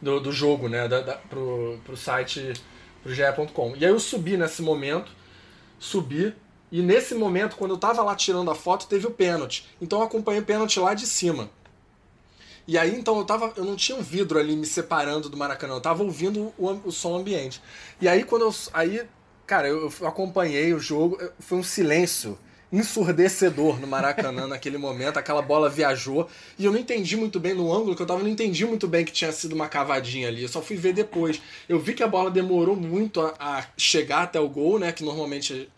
[0.00, 0.88] Do, do jogo, né?
[0.88, 2.52] Da, da, pro, pro site,
[3.02, 3.74] pro ge.com.
[3.76, 5.12] E aí eu subi nesse momento,
[5.78, 6.34] subi,
[6.70, 9.68] e nesse momento, quando eu tava lá tirando a foto, teve o pênalti.
[9.80, 11.50] Então eu acompanhei o pênalti lá de cima.
[12.66, 13.52] E aí, então, eu tava.
[13.56, 16.92] Eu não tinha um vidro ali me separando do Maracanã, eu tava ouvindo o, o
[16.92, 17.60] som ambiente.
[18.00, 18.54] E aí, quando eu.
[18.72, 19.06] Aí
[19.46, 22.38] Cara, eu, acompanhei o jogo, foi um silêncio
[22.72, 26.28] ensurdecedor no Maracanã naquele momento, aquela bola viajou
[26.58, 29.04] e eu não entendi muito bem no ângulo que eu tava, não entendi muito bem
[29.04, 31.40] que tinha sido uma cavadinha ali, eu só fui ver depois.
[31.68, 35.04] Eu vi que a bola demorou muito a, a chegar até o gol, né, que
[35.04, 35.68] normalmente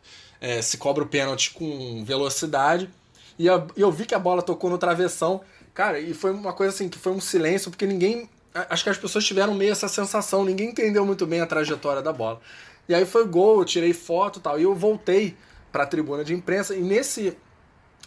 [0.40, 2.88] é, se cobra o pênalti com velocidade,
[3.36, 5.40] e eu, eu vi que a bola tocou no travessão,
[5.72, 8.28] cara, e foi uma coisa assim, que foi um silêncio, porque ninguém,
[8.70, 12.12] acho que as pessoas tiveram meio essa sensação, ninguém entendeu muito bem a trajetória da
[12.12, 12.40] bola.
[12.88, 14.58] E aí foi gol, eu tirei foto e tal.
[14.58, 15.36] E eu voltei
[15.72, 17.36] para a tribuna de imprensa e nesse,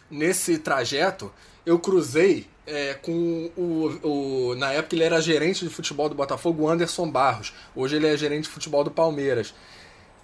[0.10, 1.32] nesse trajeto
[1.66, 6.64] eu cruzei é, com o, o, Na época ele era gerente de futebol do Botafogo,
[6.64, 7.54] o Anderson Barros.
[7.76, 9.54] Hoje ele é gerente de futebol do Palmeiras.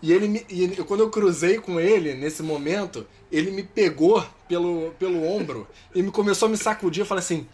[0.02, 4.92] E ele me, e quando eu cruzei com ele nesse momento, ele me pegou pelo,
[5.00, 7.02] pelo ombro e me começou a me sacudir.
[7.02, 7.48] Eu falei assim: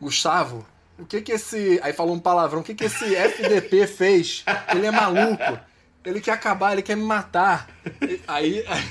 [0.00, 0.64] Gustavo,
[0.98, 1.80] o que que esse.
[1.82, 4.44] Aí falou um palavrão, o que que esse FDP fez?
[4.74, 5.58] Ele é maluco.
[6.06, 7.68] Ele quer acabar, ele quer me matar.
[8.28, 8.84] aí, aí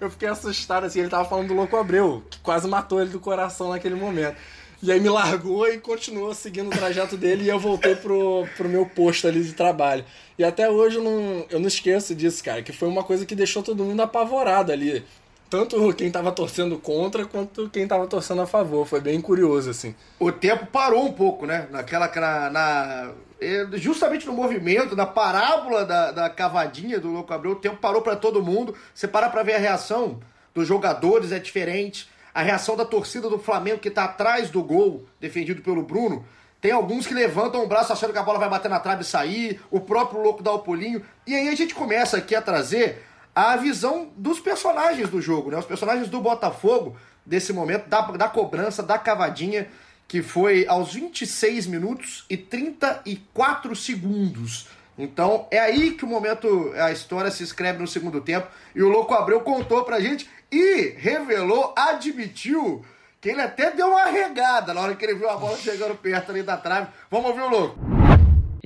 [0.00, 3.18] eu fiquei assustado, assim, ele tava falando do Louco Abreu, que quase matou ele do
[3.18, 4.36] coração naquele momento.
[4.80, 8.68] E aí me largou e continuou seguindo o trajeto dele e eu voltei pro, pro
[8.68, 10.04] meu posto ali de trabalho.
[10.38, 13.34] E até hoje eu não, eu não esqueço disso, cara, que foi uma coisa que
[13.34, 15.02] deixou todo mundo apavorado ali.
[15.48, 18.86] Tanto quem tava torcendo contra quanto quem tava torcendo a favor.
[18.86, 19.94] Foi bem curioso, assim.
[20.18, 21.68] O tempo parou um pouco, né?
[21.70, 22.10] Naquela.
[22.14, 27.56] Na, na é, justamente no movimento, na parábola da, da cavadinha do Louco Abreu, o
[27.56, 28.74] tempo parou para todo mundo.
[28.94, 30.20] Você para para ver a reação
[30.54, 32.08] dos jogadores, é diferente.
[32.32, 36.24] A reação da torcida do Flamengo que está atrás do gol, defendido pelo Bruno.
[36.60, 39.04] Tem alguns que levantam o braço achando que a bola vai bater na trave e
[39.04, 39.60] sair.
[39.70, 41.02] O próprio louco dá o pulinho.
[41.26, 43.04] E aí a gente começa aqui a trazer
[43.34, 45.58] a visão dos personagens do jogo, né?
[45.58, 49.68] Os personagens do Botafogo, desse momento, da, da cobrança, da cavadinha
[50.06, 54.68] que foi aos 26 minutos e 34 segundos.
[54.96, 58.46] Então é aí que o momento, a história se escreve no segundo tempo.
[58.74, 62.84] E o Louco Abreu contou pra gente e revelou, admitiu
[63.20, 66.30] que ele até deu uma regada na hora que ele viu a bola chegando perto
[66.30, 66.88] ali da trave.
[67.10, 67.93] Vamos ouvir o Louco.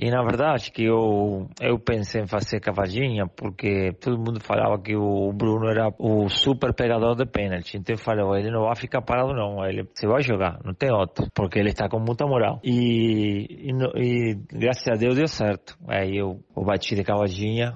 [0.01, 4.95] E na verdade que eu, eu pensei em fazer cavadinha porque todo mundo falava que
[4.95, 7.75] o Bruno era o super pegador de pênalti.
[7.75, 10.89] Então eu falei, ele não vai ficar parado não, ele se vai jogar, não tem
[10.89, 12.61] outro, porque ele está com muita moral.
[12.63, 15.77] E, e, e graças a Deus deu certo.
[15.85, 17.75] Aí eu, eu bati de cavadinha,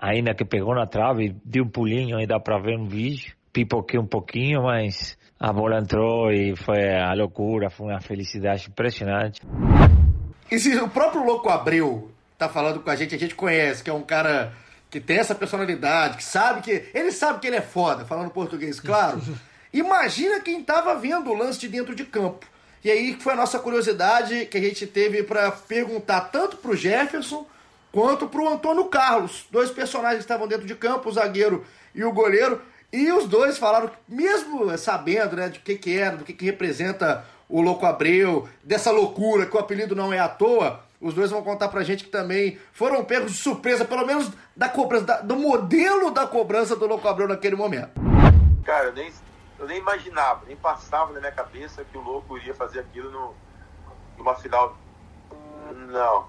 [0.00, 3.32] ainda que pegou na trave, deu um pulinho, aí dá para ver um vídeo.
[3.52, 9.40] Pipoquei um pouquinho, mas a bola entrou e foi a loucura, foi uma felicidade impressionante.
[10.50, 13.90] E se o próprio Louco Abreu tá falando com a gente, a gente conhece, que
[13.90, 14.52] é um cara
[14.90, 16.90] que tem essa personalidade, que sabe que.
[16.92, 19.20] Ele sabe que ele é foda, falando português, claro.
[19.72, 22.44] Imagina quem tava vendo o lance de dentro de campo.
[22.82, 27.46] E aí foi a nossa curiosidade que a gente teve para perguntar tanto pro Jefferson
[27.92, 32.12] quanto pro Antônio Carlos, dois personagens que estavam dentro de campo, o zagueiro e o
[32.12, 32.60] goleiro.
[32.92, 37.24] E os dois falaram, mesmo sabendo né, de que, que era, do que, que representa
[37.50, 41.42] o Louco Abreu, dessa loucura que o apelido não é à toa, os dois vão
[41.42, 45.36] contar pra gente que também foram pegos de surpresa, pelo menos da cobrança, da, do
[45.36, 48.00] modelo da cobrança do Louco Abreu naquele momento.
[48.64, 49.10] Cara, eu nem,
[49.58, 53.34] eu nem imaginava, nem passava na minha cabeça que o Louco iria fazer aquilo no,
[54.18, 54.76] numa final.
[55.88, 56.28] Não.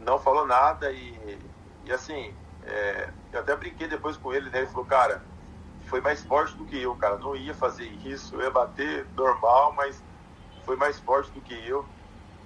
[0.00, 1.38] Não falou nada e,
[1.84, 4.60] e assim, é, eu até brinquei depois com ele, né?
[4.60, 5.22] Ele falou, cara,
[5.90, 7.18] foi mais forte do que eu, cara.
[7.18, 10.02] Não ia fazer isso, eu ia bater normal, mas
[10.64, 11.84] foi mais forte do que eu.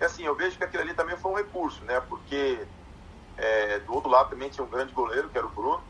[0.00, 2.00] E assim, eu vejo que aquilo ali também foi um recurso, né?
[2.00, 2.66] Porque
[3.36, 5.82] é, do outro lado também tinha um grande goleiro, que era o Bruno.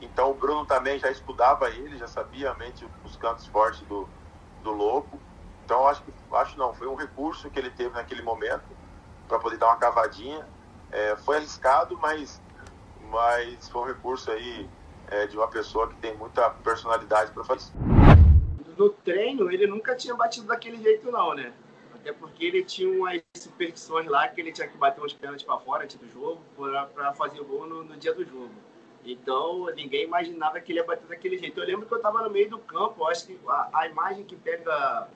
[0.00, 4.08] Então o Bruno também já estudava ele, já sabia mente os cantos fortes do,
[4.62, 5.20] do Louco.
[5.64, 8.64] Então acho que acho não, foi um recurso que ele teve naquele momento
[9.26, 10.46] para poder dar uma cavadinha.
[10.92, 12.40] É, foi arriscado, mas
[13.10, 14.68] mas foi um recurso aí
[15.10, 17.72] é, de uma pessoa que tem muita personalidade para fazer.
[18.76, 21.52] No treino, ele nunca tinha batido daquele jeito, não, né?
[21.94, 25.58] Até porque ele tinha umas superstições lá que ele tinha que bater uns pênaltis para
[25.58, 26.40] fora antes do jogo
[26.94, 28.52] para fazer o gol no, no, dia do jogo.
[29.04, 31.58] Então, ninguém imaginava que ele ia bater daquele jeito.
[31.58, 34.36] Eu lembro que eu estava no meio do campo, acho que a, a imagem que
[34.36, 35.08] pega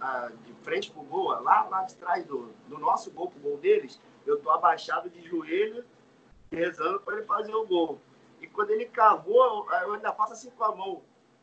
[0.00, 3.58] a, de frente pro gol, lá, lá de trás do, do nosso gol pro gol
[3.58, 5.84] deles, eu tô abaixado de joelho
[6.50, 8.00] rezando para ele fazer o gol.
[8.40, 11.02] E quando ele cavou, eu ainda faço assim com a mão.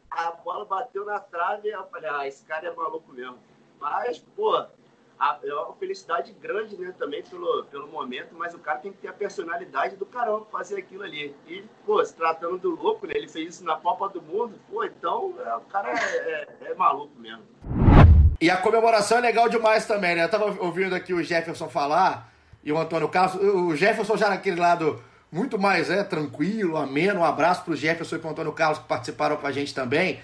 [0.09, 3.37] A bola bateu na trave e eu falei, ah, esse cara é maluco mesmo.
[3.79, 8.91] Mas, pô, é uma felicidade grande, né, também pelo, pelo momento, mas o cara tem
[8.91, 11.35] que ter a personalidade do caramba pra fazer aquilo ali.
[11.47, 14.83] E, pô, se tratando do louco, né, ele fez isso na Copa do Mundo, pô,
[14.83, 17.43] então é, o cara é, é, é maluco mesmo.
[18.39, 20.23] E a comemoração é legal demais também, né?
[20.23, 22.31] Eu tava ouvindo aqui o Jefferson falar
[22.63, 23.43] e o Antônio Carlos.
[23.43, 27.21] O Jefferson já naquele lado muito mais é, tranquilo, ameno.
[27.21, 30.19] Um abraço pro Jefferson e pro Antônio Carlos que participaram com a gente também.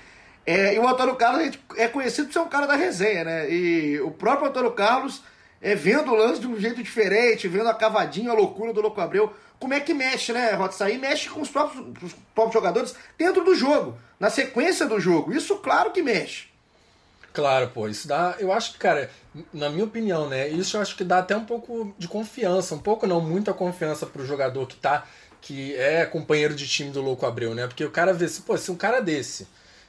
[0.45, 3.49] É, e o Antônio Carlos é conhecido por ser um cara da resenha, né?
[3.49, 5.23] E o próprio Antônio Carlos
[5.61, 8.99] é vendo o lance de um jeito diferente, vendo a cavadinha, a loucura do Louco
[8.99, 9.31] Abreu.
[9.57, 10.97] Como é que mexe, né, Rota Saí?
[10.97, 15.33] Mexe com os próprios, os próprios jogadores dentro do jogo, na sequência do jogo.
[15.33, 16.52] Isso, claro que mexe.
[17.33, 18.35] Claro, pô, isso dá.
[18.39, 19.09] Eu acho que, cara,
[19.51, 20.47] na minha opinião, né?
[20.47, 24.05] Isso eu acho que dá até um pouco de confiança, um pouco não, muita confiança
[24.05, 25.05] pro jogador que tá.
[25.41, 27.65] que é companheiro de time do Louco Abreu, né?
[27.67, 29.47] Porque o cara vê, se, pô, se um cara desse,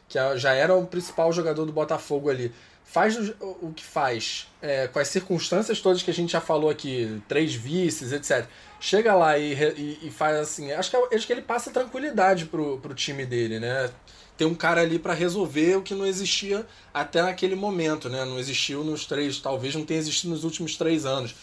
[0.09, 2.53] que é, já era o principal jogador do Botafogo ali,
[2.83, 7.23] faz o, que faz, é, com as circunstâncias todas que a gente já falou aqui,
[7.29, 8.47] três vices, etc.
[8.81, 10.73] Chega lá e, e, e faz assim.
[10.73, 13.91] Acho que, acho que ele passa tranquilidade pro, pro time dele, né?
[14.37, 18.25] Ter um cara ali para resolver o que não existia até naquele momento, né?
[18.25, 21.35] Não existiu nos três, talvez não tenha existido nos últimos três anos.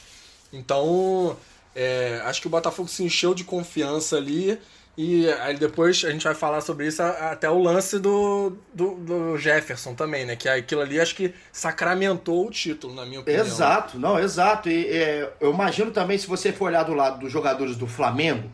[0.51, 1.37] Então,
[1.75, 4.59] é, acho que o Botafogo se encheu de confiança ali.
[4.97, 9.37] E aí depois a gente vai falar sobre isso até o lance do, do, do,
[9.37, 10.35] Jefferson também, né?
[10.35, 13.45] Que aquilo ali acho que sacramentou o título, na minha opinião.
[13.45, 14.69] Exato, não, exato.
[14.69, 18.51] E é, eu imagino também, se você for olhar do lado dos jogadores do Flamengo,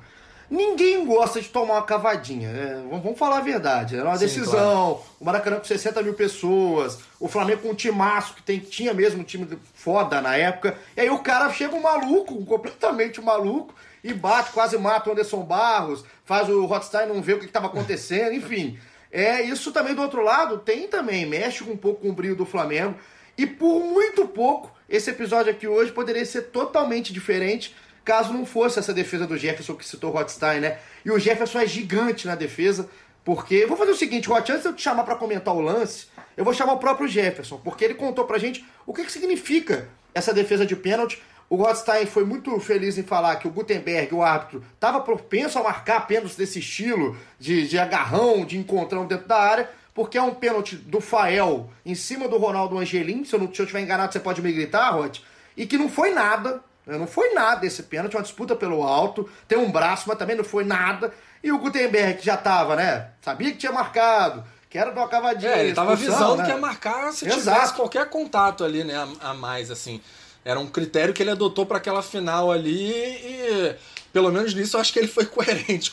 [0.50, 2.88] Ninguém gosta de tomar uma cavadinha, né?
[2.90, 3.98] Vamos falar a verdade.
[3.98, 4.94] É uma Sim, decisão.
[4.94, 5.04] Claro.
[5.20, 7.00] O Maracanã com 60 mil pessoas.
[7.20, 10.78] O Flamengo com um timaço que tem, tinha mesmo um time foda na época.
[10.96, 15.42] E aí o cara chega um maluco, completamente maluco, e bate, quase mata o Anderson
[15.42, 18.80] Barros, faz o Rothstein não ver o que estava acontecendo, enfim.
[19.12, 22.46] É, isso também do outro lado tem também, mexe um pouco com o brilho do
[22.46, 22.96] Flamengo.
[23.38, 27.76] E por muito pouco, esse episódio aqui hoje poderia ser totalmente diferente
[28.08, 30.80] caso não fosse essa defesa do Jefferson que citou o Rothstein, né?
[31.04, 32.90] E o Jefferson é gigante na defesa,
[33.26, 33.66] porque.
[33.66, 36.46] Vou fazer o seguinte, Roth, antes de eu te chamar para comentar o lance, eu
[36.46, 40.34] vou chamar o próprio Jefferson, porque ele contou pra gente o que, que significa essa
[40.34, 41.22] defesa de pênalti.
[41.50, 45.64] O Rothstein foi muito feliz em falar que o Gutenberg, o árbitro, estava propenso a
[45.64, 50.34] marcar pênaltis desse estilo, de, de agarrão, de encontrão dentro da área, porque é um
[50.34, 53.26] pênalti do Fael em cima do Ronaldo Angelim.
[53.26, 55.20] Se eu, não, se eu tiver enganado, você pode me gritar, Roth.
[55.58, 59.58] E que não foi nada, não foi nada esse pênalti, uma disputa pelo alto, tem
[59.58, 61.14] um braço, mas também não foi nada.
[61.44, 63.10] E o Gutenberg já estava, né?
[63.22, 65.52] Sabia que tinha marcado, que era de uma cavadinha.
[65.52, 66.46] É, ele estava avisando né?
[66.46, 67.42] que ia marcar se Exato.
[67.42, 68.96] tivesse qualquer contato ali, né?
[68.96, 70.02] A, a mais, assim.
[70.46, 73.76] Era um critério que ele adotou para aquela final ali e
[74.14, 75.92] pelo menos nisso eu acho que ele foi coerente,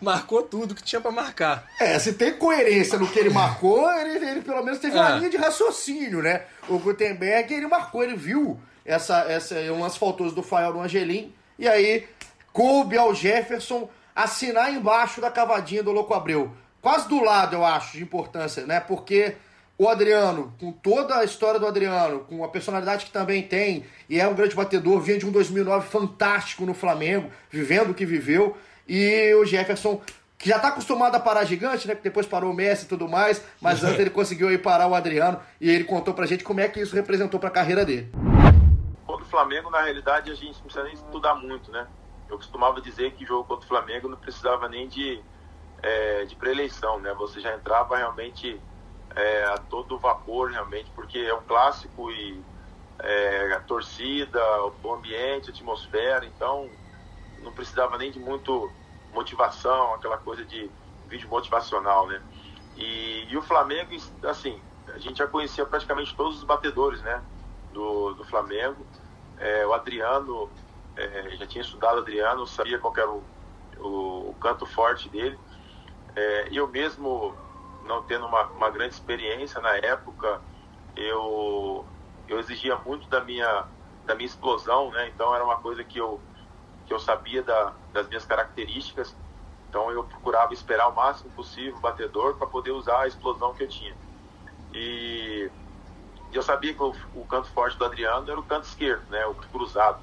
[0.00, 1.70] marcou tudo que tinha para marcar.
[1.78, 5.00] É, se tem coerência no que ele marcou, ele, ele pelo menos teve é.
[5.00, 6.42] uma linha de raciocínio, né?
[6.68, 11.32] O Gutenberg, ele marcou, ele viu essa, essa, um lance faltoso do Fael no Angelim
[11.58, 12.06] E aí
[12.52, 16.52] coube ao Jefferson assinar embaixo da cavadinha do Louco Abreu.
[16.80, 18.80] Quase do lado, eu acho, de importância, né?
[18.80, 19.36] Porque
[19.78, 24.20] o Adriano, com toda a história do Adriano, com a personalidade que também tem, e
[24.20, 28.56] é um grande batedor, vinha de um 2009 fantástico no Flamengo, vivendo o que viveu,
[28.86, 30.00] e o Jefferson,
[30.36, 31.94] que já está acostumado a parar gigante, né?
[31.94, 34.94] Que depois parou o Messi e tudo mais, mas antes ele conseguiu aí parar o
[34.94, 38.10] Adriano, e ele contou pra gente como é que isso representou pra carreira dele.
[39.10, 41.84] Contra o Flamengo, na realidade, a gente não precisa nem estudar muito, né?
[42.28, 45.20] Eu costumava dizer que jogo contra o Flamengo não precisava nem de,
[45.82, 47.12] é, de preeleição, né?
[47.14, 48.62] Você já entrava realmente
[49.16, 52.40] é, a todo vapor, realmente, porque é um clássico e
[53.00, 54.40] é, a torcida,
[54.80, 56.70] o ambiente, a atmosfera, então
[57.42, 58.70] não precisava nem de muito
[59.12, 60.70] motivação, aquela coisa de
[61.08, 62.22] vídeo motivacional, né?
[62.76, 63.90] E, e o Flamengo,
[64.22, 67.20] assim, a gente já conhecia praticamente todos os batedores, né?
[67.72, 68.86] Do, do Flamengo.
[69.40, 70.50] É, o Adriano
[70.96, 73.24] é, já tinha estudado Adriano, sabia qual era o,
[73.78, 75.38] o, o canto forte dele.
[76.14, 77.34] É, eu mesmo,
[77.86, 80.40] não tendo uma, uma grande experiência na época,
[80.94, 81.86] eu,
[82.28, 83.66] eu exigia muito da minha,
[84.06, 85.08] da minha explosão, né?
[85.08, 86.22] Então era uma coisa que eu,
[86.86, 89.16] que eu sabia da, das minhas características.
[89.68, 93.62] Então eu procurava esperar o máximo possível o batedor para poder usar a explosão que
[93.62, 93.96] eu tinha.
[94.74, 95.50] E
[96.36, 99.24] eu sabia que o, o canto forte do Adriano era o canto esquerdo, né?
[99.26, 100.00] O cruzado.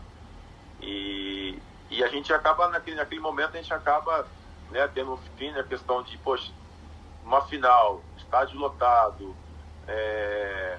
[0.81, 1.57] E,
[1.89, 4.27] e a gente acaba, naquele, naquele momento, a gente acaba
[4.71, 6.51] né, tendo um fim na questão de, poxa,
[7.23, 9.35] uma final, estádio lotado,
[9.87, 10.77] é,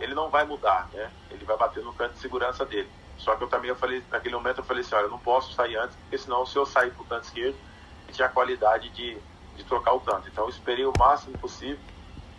[0.00, 1.10] ele não vai mudar, né?
[1.30, 2.90] Ele vai bater no canto de segurança dele.
[3.18, 5.54] Só que eu também, eu falei, naquele momento, eu falei assim, olha, eu não posso
[5.54, 7.56] sair antes, porque senão, se eu sair pro canto esquerdo,
[8.08, 9.16] eu tinha a qualidade de,
[9.56, 10.28] de trocar o canto.
[10.28, 11.78] Então, eu esperei o máximo possível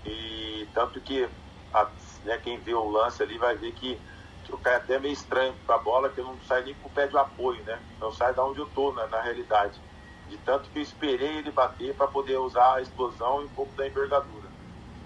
[0.06, 1.30] e tanto que
[1.74, 1.88] a,
[2.24, 4.00] né, quem vê o lance ali vai ver que
[4.44, 6.88] que eu caio até meio estranho com a bola, que eu não saio nem com
[6.88, 7.80] o pé de apoio, né?
[8.02, 9.80] Eu saio da onde eu tô, né, na realidade.
[10.28, 13.76] De tanto que eu esperei ele bater para poder usar a explosão e um pouco
[13.78, 14.50] da envergadura.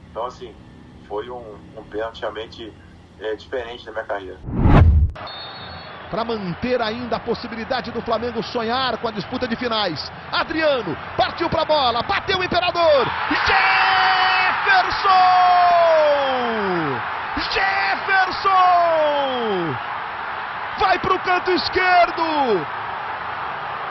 [0.09, 0.55] Então, assim,
[1.07, 2.73] foi um, um pênalti realmente
[3.19, 4.39] é, diferente na minha carreira.
[6.09, 10.11] Para manter ainda a possibilidade do Flamengo sonhar com a disputa de finais.
[10.31, 13.07] Adriano partiu para a bola, bateu o Imperador.
[13.29, 15.07] Jefferson!
[17.51, 18.47] Jefferson!
[20.79, 22.65] Vai para o canto esquerdo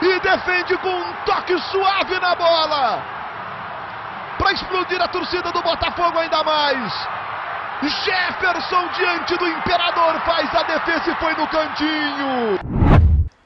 [0.01, 3.17] e defende com um toque suave na bola
[4.37, 7.07] para explodir a torcida do Botafogo ainda mais.
[7.83, 12.59] Jefferson diante do Imperador faz a defesa e foi no cantinho.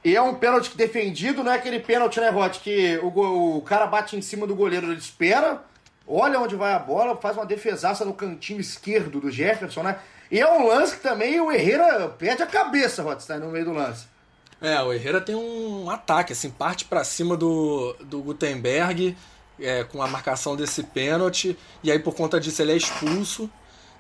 [0.04, 3.86] E é um pênalti defendido, não é aquele pênalti, né, Rod, que o, o cara
[3.86, 5.62] bate em cima do goleiro, ele espera,
[6.08, 10.00] olha onde vai a bola, faz uma defesaça no cantinho esquerdo do Jefferson, né?
[10.32, 13.74] E é um lance que também o Herrera perde a cabeça, Rothstein, no meio do
[13.74, 14.06] lance.
[14.62, 19.16] É, o Herrera tem um ataque, assim, parte para cima do, do Gutenberg,
[19.60, 23.50] é, com a marcação desse pênalti, e aí por conta disso ele é expulso.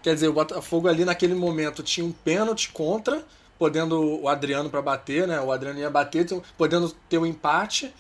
[0.02, 3.24] Quer dizer, o Botafogo ali naquele momento tinha um pênalti contra,
[3.58, 5.40] podendo o Adriano para bater, né?
[5.40, 6.26] O Adriano ia bater,
[6.58, 7.94] podendo ter um empate.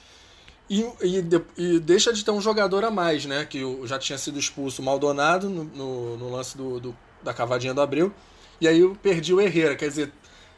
[0.69, 1.23] E, e,
[1.57, 3.45] e, deixa de ter um jogador a mais, né?
[3.45, 7.73] Que já tinha sido expulso o Maldonado no, no, no lance do, do, da cavadinha
[7.73, 8.11] do Abril.
[8.59, 9.75] E aí eu perdi o Herrera.
[9.75, 10.11] Quer dizer,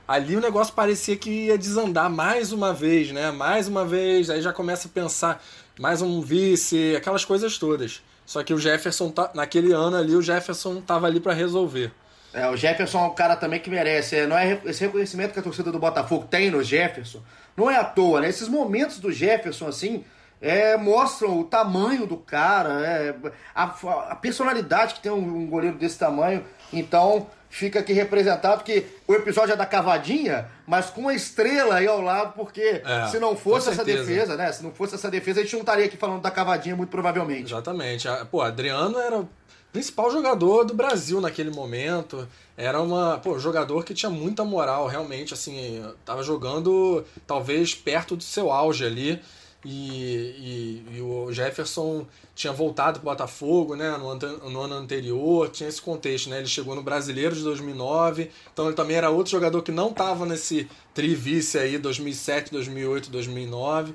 [0.08, 3.32] ali o negócio parecia que ia desandar mais uma vez, né?
[3.32, 5.44] Mais uma vez, aí já começa a pensar
[5.80, 8.02] mais um vice, aquelas coisas todas.
[8.34, 11.92] Só que o Jefferson, tá, naquele ano ali, o Jefferson tava ali para resolver.
[12.34, 14.16] É, o Jefferson é um cara também que merece.
[14.16, 17.22] É, não é esse reconhecimento que a torcida do Botafogo tem no Jefferson,
[17.56, 18.30] não é à toa, né?
[18.30, 20.04] Esses momentos do Jefferson, assim,
[20.42, 23.14] é, mostram o tamanho do cara, é,
[23.54, 26.44] a, a, personalidade que tem um, um, goleiro desse tamanho.
[26.74, 31.86] Então, fica aqui representado que o episódio é da cavadinha, mas com a estrela aí
[31.86, 34.52] ao lado, porque é, se não fosse essa defesa, né?
[34.52, 37.54] Se não fosse essa defesa, a gente não estaria aqui falando da cavadinha, muito provavelmente.
[37.54, 38.08] Exatamente.
[38.32, 39.30] Pô, Adriano era o
[39.72, 42.28] principal jogador do Brasil naquele momento.
[42.58, 48.16] Era uma, pô, um jogador que tinha muita moral, realmente, assim, tava jogando talvez perto
[48.16, 49.22] do seu auge ali.
[49.66, 52.06] E, e, e, o Jefferson
[52.36, 54.16] tinha voltado para o Botafogo né, no,
[54.50, 56.30] no, ano anterior, tinha esse contexto.
[56.30, 59.90] Né, ele chegou no Brasileiro de 2009, então ele também era outro jogador que não
[59.90, 63.94] estava nesse trivice aí 2007, 2008, 2009.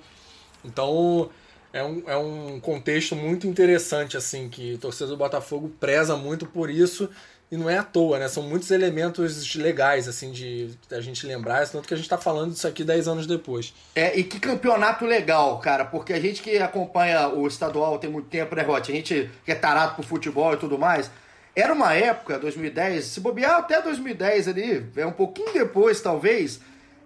[0.65, 1.29] Então
[1.73, 6.47] é um, é um contexto muito interessante assim que o torcedor do Botafogo preza muito
[6.47, 7.11] por isso
[7.51, 8.29] e não é à toa, né?
[8.29, 12.53] São muitos elementos legais, assim, de a gente lembrar, tanto que a gente está falando
[12.53, 13.73] disso aqui 10 anos depois.
[13.95, 18.29] É, e que campeonato legal, cara, porque a gente que acompanha o estadual tem muito
[18.29, 18.93] tempo, né, Rote?
[18.93, 21.11] A gente que é tarado pro futebol e tudo mais.
[21.57, 26.61] Era uma época, 2010, se bobear até 2010 ali, é um pouquinho depois, talvez,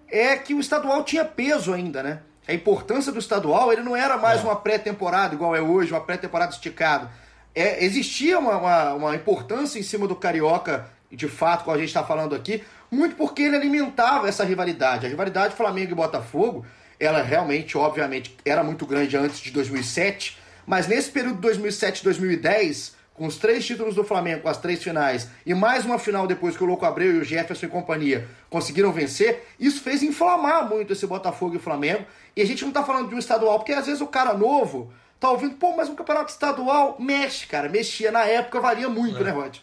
[0.07, 2.19] é que o estadual tinha peso ainda, né?
[2.47, 4.43] A importância do estadual, ele não era mais É.
[4.43, 7.09] uma pré-temporada igual é hoje, uma pré-temporada esticada.
[7.55, 11.89] É, existia uma, uma, uma importância em cima do Carioca, de fato, como a gente
[11.89, 15.05] está falando aqui, muito porque ele alimentava essa rivalidade.
[15.05, 16.65] A rivalidade Flamengo e Botafogo,
[16.99, 22.03] ela realmente, obviamente, era muito grande antes de 2007, mas nesse período de 2007 e
[22.03, 26.25] 2010, com os três títulos do Flamengo, com as três finais, e mais uma final
[26.25, 30.67] depois que o Louco Abreu e o Jefferson e companhia conseguiram vencer, isso fez inflamar
[30.67, 32.05] muito esse Botafogo e Flamengo.
[32.35, 34.91] E a gente não tá falando de um estadual, porque às vezes o cara novo
[35.23, 37.69] tá ouvindo, pô, mas um campeonato estadual mexe, cara.
[37.69, 39.55] Mexia na época, valia muito, né, Rod?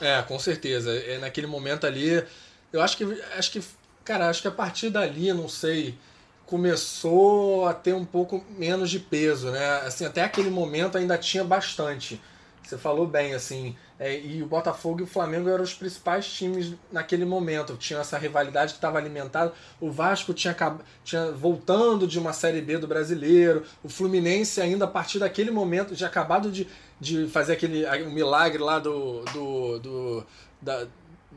[0.00, 0.90] É, com certeza.
[0.90, 2.24] É, naquele momento ali,
[2.72, 3.62] eu acho que, acho que,
[4.02, 5.94] cara, acho que a partir dali, não sei,
[6.46, 9.82] começou a ter um pouco menos de peso, né?
[9.86, 12.18] Assim, até aquele momento ainda tinha bastante.
[12.62, 16.72] Você falou bem, assim, é, e o Botafogo e o Flamengo eram os principais times
[16.90, 17.76] naquele momento.
[17.76, 19.52] Tinha essa rivalidade que estava alimentada.
[19.80, 20.56] O Vasco tinha,
[21.04, 23.62] tinha voltando de uma Série B do brasileiro.
[23.82, 26.66] O Fluminense ainda a partir daquele momento tinha acabado de,
[27.00, 30.26] de fazer aquele o milagre lá do, do, do-
[30.60, 30.86] da-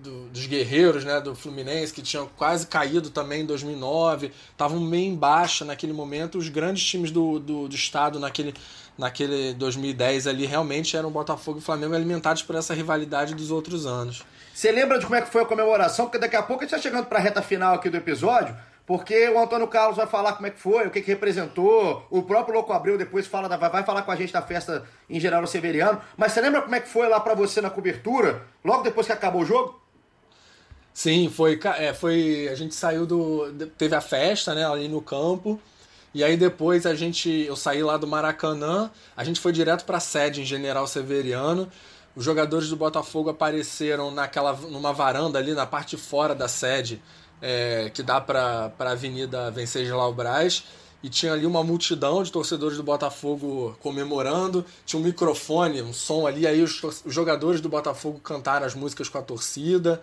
[0.01, 5.05] do- dos guerreiros, né, do Fluminense, que tinham quase caído também em 2009, estavam meio
[5.11, 6.37] em baixa naquele momento.
[6.37, 8.53] Os grandes times do, do, do estado naquele,
[8.97, 14.23] naquele 2010 ali realmente eram Botafogo e Flamengo alimentados por essa rivalidade dos outros anos.
[14.53, 16.05] Você lembra de como é que foi a comemoração?
[16.05, 18.55] Porque daqui a pouco a gente está chegando para a reta final aqui do episódio,
[18.85, 22.21] porque o Antônio Carlos vai falar como é que foi, o que, que representou, o
[22.23, 25.45] próprio Louco Abreu depois fala da- vai, falar com a gente da festa em General
[25.47, 25.99] Severiano.
[26.15, 29.13] Mas você lembra como é que foi lá para você na cobertura, logo depois que
[29.13, 29.81] acabou o jogo?
[30.95, 32.47] Sim, foi, é, foi.
[32.49, 33.51] A gente saiu do.
[33.77, 35.59] Teve a festa, né, ali no campo.
[36.13, 37.29] E aí depois a gente.
[37.29, 41.69] Eu saí lá do Maracanã, a gente foi direto pra sede em General Severiano.
[42.15, 47.01] Os jogadores do Botafogo apareceram naquela, numa varanda ali na parte de fora da sede,
[47.41, 50.63] é, que dá pra, pra Avenida Venceslau Braz.
[51.03, 54.65] E tinha ali uma multidão de torcedores do Botafogo comemorando.
[54.85, 56.47] Tinha um microfone, um som ali.
[56.47, 60.01] Aí os, os jogadores do Botafogo cantaram as músicas com a torcida.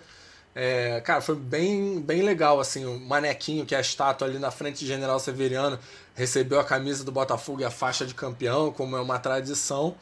[0.55, 4.50] É, cara, foi bem, bem legal, assim, o manequinho, que é a estátua ali na
[4.50, 5.78] frente de General Severiano,
[6.14, 9.94] recebeu a camisa do Botafogo e a faixa de campeão, como é uma tradição.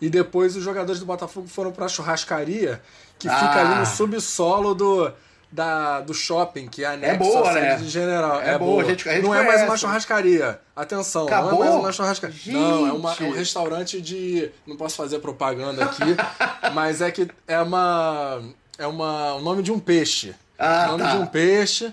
[0.00, 2.82] E depois os jogadores do Botafogo foram para a churrascaria,
[3.18, 3.60] que fica Ah.
[3.70, 5.10] ali no subsolo do,
[5.52, 7.76] da, do shopping, que é anexo boa, à sede né?
[7.76, 8.40] de General.
[8.42, 9.80] É boa, a gente- a gente não é mais uma conhece.
[9.82, 10.60] churrascaria.
[10.74, 11.52] Atenção, Acabou?
[11.52, 12.52] não é mais uma churrascaria.
[12.52, 13.36] Não, é, uma- é um Gente.
[13.36, 14.50] restaurante de.
[14.66, 16.02] Não posso fazer propaganda aqui,
[16.74, 18.42] mas é que é uma.
[18.78, 20.34] É uma, o nome de um peixe.
[20.58, 21.16] Ah, o nome tá.
[21.16, 21.92] de um peixe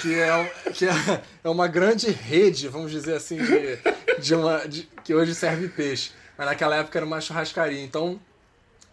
[0.00, 3.78] que é, que é, é uma grande rede, vamos dizer assim, de,
[4.20, 6.10] de uma, de- que hoje serve peixe.
[6.36, 7.82] Mas naquela época era uma churrascaria.
[7.82, 8.18] Então,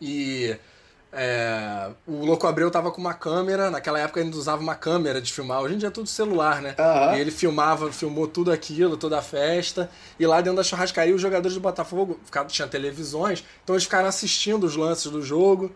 [0.02, 0.56] e
[1.12, 5.32] é, o Louco Abreu tava com uma câmera, naquela época ainda usava uma câmera de
[5.34, 6.76] filmar, hoje em dia é tudo celular, né?
[7.16, 9.90] E ele filmava, filmou tudo aquilo, toda a festa.
[10.20, 14.08] E lá dentro da churrascaria, os jogadores do Botafogo ficaram, tinha televisões, então eles ficaram
[14.08, 15.72] assistindo os lances do jogo.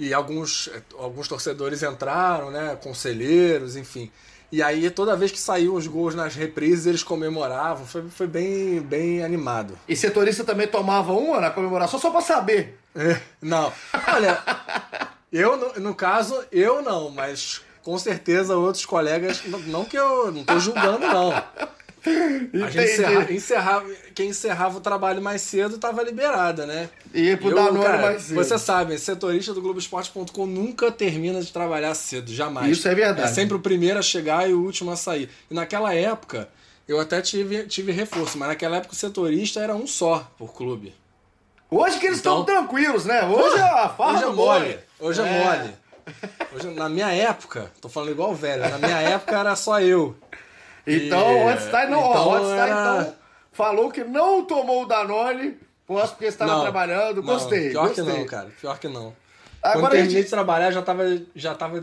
[0.00, 2.76] E alguns, alguns torcedores entraram, né?
[2.82, 4.10] Conselheiros, enfim.
[4.50, 7.86] E aí, toda vez que saíam os gols nas reprises, eles comemoravam.
[7.86, 9.78] Foi, foi bem, bem animado.
[9.86, 12.78] E setorista também tomava uma na comemoração, só para saber.
[12.96, 13.70] É, Não.
[14.08, 14.42] Olha,
[15.30, 19.42] eu, no, no caso, eu não, mas com certeza outros colegas.
[19.44, 21.30] Não, não que eu não tô julgando, não.
[22.04, 26.88] A gente encerra- encerrava, quem encerrava o trabalho mais cedo estava liberada, né?
[27.14, 28.36] Ia pro Danone cara, mais cedo.
[28.36, 32.70] Você sabe, setorista do Globoesporte.com nunca termina de trabalhar cedo, jamais.
[32.76, 33.28] Isso é verdade.
[33.28, 35.28] É sempre o primeiro a chegar e o último a sair.
[35.50, 36.48] E naquela época,
[36.88, 40.94] eu até tive, tive reforço, mas naquela época o setorista era um só por clube.
[41.70, 43.24] Hoje que eles estão Então- tranquilos, né?
[43.26, 44.78] Hoje é a farra Hoje é mole.
[44.98, 45.74] Hoje é, mole.
[46.52, 50.16] Hoje, na minha época, tô falando igual o velho, na minha época era só eu.
[50.86, 53.14] Então, E- o Hotstein não, então ó, o Hotstein, era- então,
[53.52, 57.16] falou que não tomou o Danone, posso porque estava Não, trabalhando.
[57.22, 58.04] não, Gostei, Pior gostei.
[58.04, 58.48] que não, cara.
[58.60, 59.14] Pior que não.
[59.62, 61.04] Agora Quando a terminei gente- de trabalhar, já tava,
[61.36, 61.82] já tava,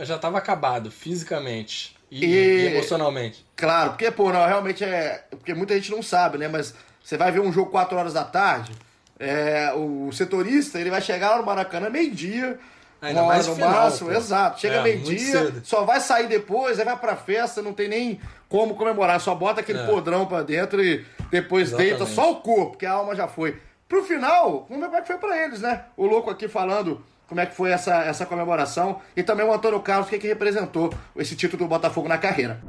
[0.00, 3.46] já tava acabado, fisicamente e, E- e emocionalmente.
[3.54, 5.24] Claro, porque, pô, não, realmente é.
[5.30, 6.48] Porque muita gente não sabe, né?
[6.48, 8.72] Mas você vai ver um jogo 4 horas da tarde,
[9.18, 12.58] é, o setorista ele vai chegar lá no Maracanã meio-dia.
[13.02, 14.16] Ainda uma hora mais no final, máximo, pô.
[14.16, 14.60] exato.
[14.60, 18.74] Chega É, meio-dia, só vai sair depois, aí vai pra festa, não tem nem como
[18.74, 19.86] comemorar, só bota aquele É.
[19.86, 21.90] podrão pra dentro e depois Exatamente.
[21.98, 23.58] deita só o corpo, porque a alma já foi.
[23.88, 25.84] Pro final, vamos ver como é que foi pra eles, né?
[25.96, 29.80] O louco aqui falando como é que foi essa, essa comemoração e também o Antônio
[29.80, 32.60] Carlos, o que, que representou esse título do Botafogo na carreira.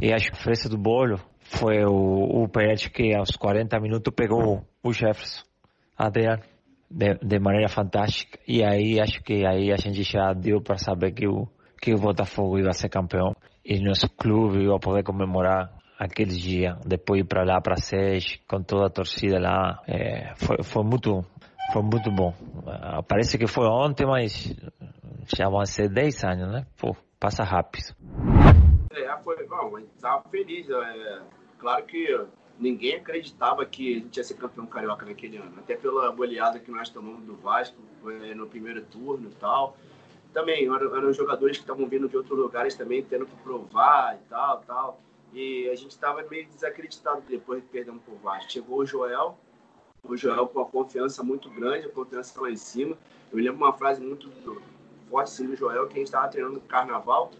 [0.00, 4.12] E acho que a frente do bolo foi o, o Peretti que aos 40 minutos
[4.14, 5.42] pegou o Jefferson,
[5.96, 6.42] Adriano,
[6.90, 8.38] de, de maneira fantástica.
[8.46, 11.46] E aí acho que aí a gente já deu para saber que o,
[11.80, 13.34] que o Botafogo ia ser campeão.
[13.64, 18.62] e nosso clube ia poder comemorar aquele dia, depois ir para lá, para SES, com
[18.62, 21.22] toda a torcida lá, é, foi, foi muito
[21.72, 22.30] foi muito bom.
[22.30, 24.52] Uh, parece que foi ontem, mas
[25.36, 26.66] já vão ser 10 anos, né?
[26.76, 27.94] Pô, passa rápido.
[28.92, 30.68] É, foi, bom, a gente estava feliz.
[30.68, 31.20] É,
[31.58, 32.26] claro que
[32.60, 36.70] ninguém acreditava que a gente ia ser campeão carioca naquele ano, até pela goleada que
[36.70, 37.76] nós tomamos do Vasco
[38.36, 39.76] no primeiro turno e tal.
[40.32, 44.60] Também eram, jogadores que estavam vindo de outros lugares também, tendo que provar e tal,
[44.60, 45.00] tal.
[45.32, 48.52] E a gente estava meio desacreditado depois de perdermos por Vasco.
[48.52, 49.38] Chegou o Joel,
[50.04, 52.96] o Joel com uma confiança muito grande, a confiança lá em cima.
[53.32, 54.30] Eu lembro uma frase muito
[55.08, 57.32] forte assim, do Joel, que a gente estava treinando no carnaval,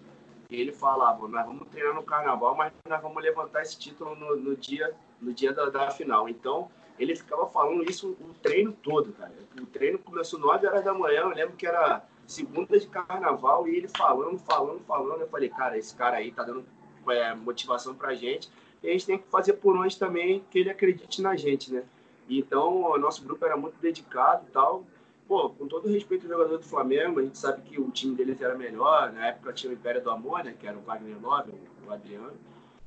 [0.49, 4.35] e ele falava, nós vamos treinar no carnaval, mas nós vamos levantar esse título no,
[4.35, 6.29] no dia, no dia da, da, final.
[6.29, 9.33] Então, ele ficava falando isso o treino todo, cara.
[9.61, 13.77] O treino começou 9 horas da manhã, eu lembro que era segunda de carnaval, e
[13.77, 15.21] ele falando, falando, falando.
[15.23, 16.65] Eu falei, cara, esse cara aí tá dando
[17.09, 18.49] é, motivação pra gente,
[18.83, 21.85] e a gente tem que fazer por onde também que ele acredite na gente, né?
[22.29, 24.85] Então, o nosso grupo era muito dedicado e tal.
[25.27, 28.41] Pô, com todo respeito ao jogador do Flamengo, a gente sabe que o time deles
[28.41, 29.13] era melhor.
[29.13, 30.55] Na época tinha o Império do Amor, né?
[30.59, 31.53] Que era o Wagner Love,
[31.87, 32.33] o Adriano.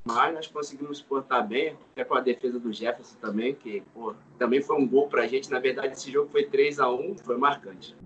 [0.04, 4.60] Mas nós conseguimos portar bem, até com a defesa do Jefferson também, que pô, também
[4.60, 5.50] foi um gol pra gente.
[5.50, 7.96] Na verdade, esse jogo foi 3 a 1 foi marcante.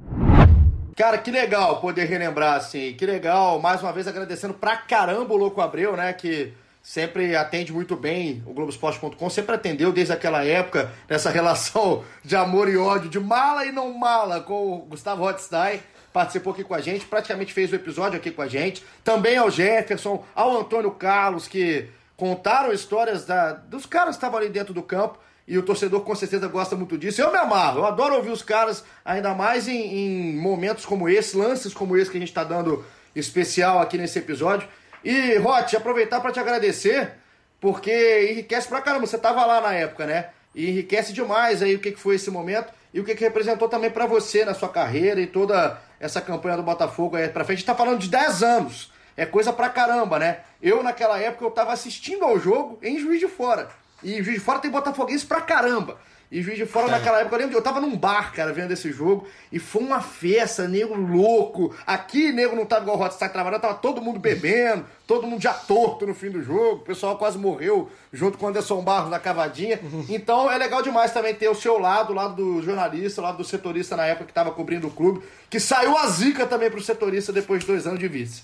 [0.96, 2.94] Cara, que legal poder relembrar, assim.
[2.94, 3.60] Que legal.
[3.60, 6.12] Mais uma vez agradecendo pra caramba o Louco Abreu, né?
[6.12, 12.34] Que sempre atende muito bem o Globoesporte.com, sempre atendeu desde aquela época, nessa relação de
[12.34, 15.80] amor e ódio, de mala e não mala, com o Gustavo Hotstein,
[16.12, 19.50] participou aqui com a gente, praticamente fez o episódio aqui com a gente, também ao
[19.50, 24.82] Jefferson, ao Antônio Carlos, que contaram histórias da, dos caras que estavam ali dentro do
[24.82, 27.22] campo, e o torcedor com certeza gosta muito disso.
[27.22, 31.34] Eu me amarro, eu adoro ouvir os caras, ainda mais em, em momentos como esse,
[31.36, 32.84] lances como esse que a gente está dando
[33.16, 34.68] especial aqui nesse episódio.
[35.02, 37.12] E, Rote, aproveitar para te agradecer,
[37.58, 39.06] porque enriquece pra caramba.
[39.06, 40.28] Você tava lá na época, né?
[40.54, 43.68] E enriquece demais aí o que, que foi esse momento e o que, que representou
[43.68, 47.58] também para você na sua carreira e toda essa campanha do Botafogo aí pra frente.
[47.58, 48.92] A gente tá falando de 10 anos.
[49.16, 50.40] É coisa pra caramba, né?
[50.62, 53.68] Eu, naquela época, eu tava assistindo ao jogo em Juiz de Fora.
[54.02, 55.98] E Juiz de Fora tem botafoguense pra caramba.
[56.30, 56.90] E Juiz de Fora, é.
[56.90, 60.02] naquela época, eu lembro, eu tava num bar, cara, vendo esse jogo, e foi uma
[60.02, 61.74] festa, nego louco.
[61.86, 65.54] Aqui, nego não tava igual o Hotstar trabalhando, tava todo mundo bebendo, todo mundo já
[65.54, 69.18] torto no fim do jogo, o pessoal quase morreu junto com o Anderson Barros na
[69.18, 69.80] cavadinha.
[70.08, 73.38] Então é legal demais também ter o seu lado, o lado do jornalista, o lado
[73.38, 76.82] do setorista na época que tava cobrindo o clube, que saiu a zica também pro
[76.82, 78.42] setorista depois de dois anos de vice.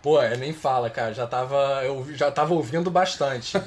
[0.00, 1.12] Pô, é, nem fala, cara.
[1.12, 3.60] Já tava, eu já tava ouvindo bastante.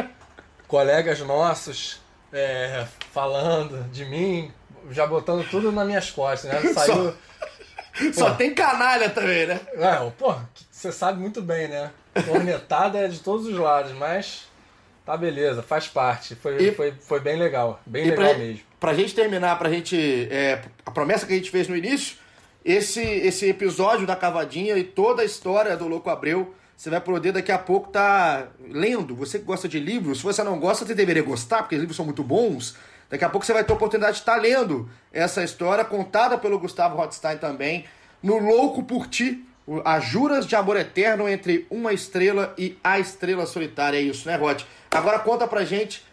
[0.66, 2.02] Colegas nossos
[2.34, 4.50] é, falando de mim,
[4.90, 6.60] já botando tudo nas minhas costas, né?
[6.74, 7.14] Saiu.
[8.12, 9.60] Só, só tem canalha também, né?
[9.74, 10.34] É, pô,
[10.70, 11.92] você sabe muito bem, né?
[12.26, 14.48] Cornetada é de todos os lados, mas
[15.06, 16.34] tá beleza, faz parte.
[16.34, 18.60] Foi, e, foi, foi bem legal, bem legal pra, mesmo.
[18.80, 20.28] Pra gente terminar, pra gente.
[20.30, 22.16] É, a promessa que a gente fez no início,
[22.64, 27.32] esse, esse episódio da cavadinha e toda a história do Louco Abreu você vai poder
[27.32, 29.14] daqui a pouco tá lendo.
[29.14, 31.96] Você que gosta de livros, se você não gosta, você deveria gostar, porque os livros
[31.96, 32.76] são muito bons.
[33.08, 36.36] Daqui a pouco você vai ter a oportunidade de estar tá lendo essa história contada
[36.36, 37.84] pelo Gustavo Rothstein também,
[38.22, 39.46] no Louco por Ti,
[39.84, 43.98] as juras de amor eterno entre uma estrela e a estrela solitária.
[43.98, 44.62] É isso, né, Rod?
[44.90, 46.04] Agora conta pra gente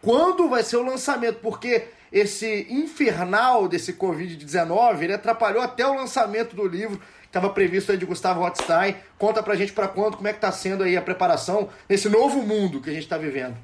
[0.00, 6.54] quando vai ser o lançamento, porque esse infernal desse Covid-19, ele atrapalhou até o lançamento
[6.54, 7.00] do livro
[7.34, 8.96] estava previsto aí de Gustavo Rothstein.
[9.18, 12.42] Conta pra gente para quando, como é que tá sendo aí a preparação nesse novo
[12.42, 13.56] mundo que a gente está vivendo.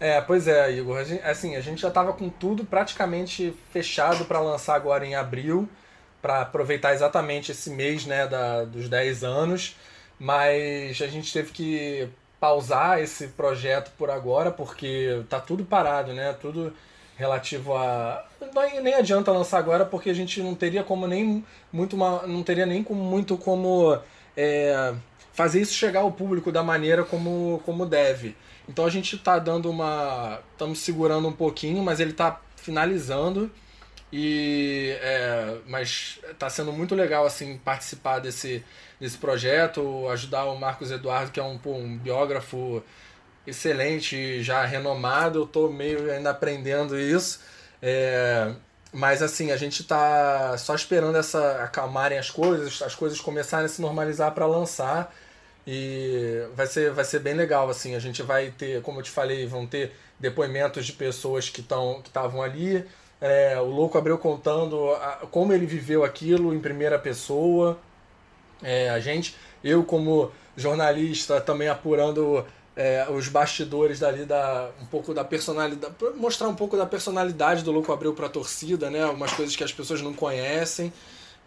[0.00, 0.98] É, pois é, Igor.
[0.98, 5.14] A gente, assim, a gente já estava com tudo praticamente fechado para lançar agora em
[5.14, 5.68] abril,
[6.20, 9.76] para aproveitar exatamente esse mês né, da, dos 10 anos,
[10.18, 12.08] mas a gente teve que
[12.40, 16.34] pausar esse projeto por agora, porque tá tudo parado, né?
[16.40, 16.74] Tudo
[17.16, 18.24] relativo a
[18.82, 22.66] nem adianta lançar agora porque a gente não teria como nem muito uma, não teria
[22.66, 23.98] nem como, muito como
[24.36, 24.94] é,
[25.32, 28.36] fazer isso chegar ao público da maneira como, como deve.
[28.68, 33.50] Então a gente está dando uma estamos segurando um pouquinho mas ele está finalizando.
[34.12, 38.64] E é, mas está sendo muito legal assim participar desse
[39.00, 42.82] desse projeto ajudar o Marcos Eduardo que é um, um biógrafo
[43.46, 47.40] excelente, já renomado, eu tô meio ainda aprendendo isso.
[47.80, 48.52] É,
[48.92, 53.68] mas assim, a gente tá só esperando essa acalmarem as coisas, as coisas começarem a
[53.68, 55.14] se normalizar para lançar.
[55.66, 59.10] E vai ser, vai ser bem legal, assim, a gente vai ter, como eu te
[59.10, 62.84] falei, vão ter depoimentos de pessoas que estão que estavam ali.
[63.20, 67.78] É, o Louco abriu contando a, como ele viveu aquilo em primeira pessoa.
[68.62, 72.46] É, a gente, eu como jornalista, também apurando
[72.76, 77.72] é, os bastidores dali da um pouco da personalidade, mostrar um pouco da personalidade do
[77.72, 79.02] Louco Abreu para a torcida, né?
[79.02, 80.92] Algumas coisas que as pessoas não conhecem.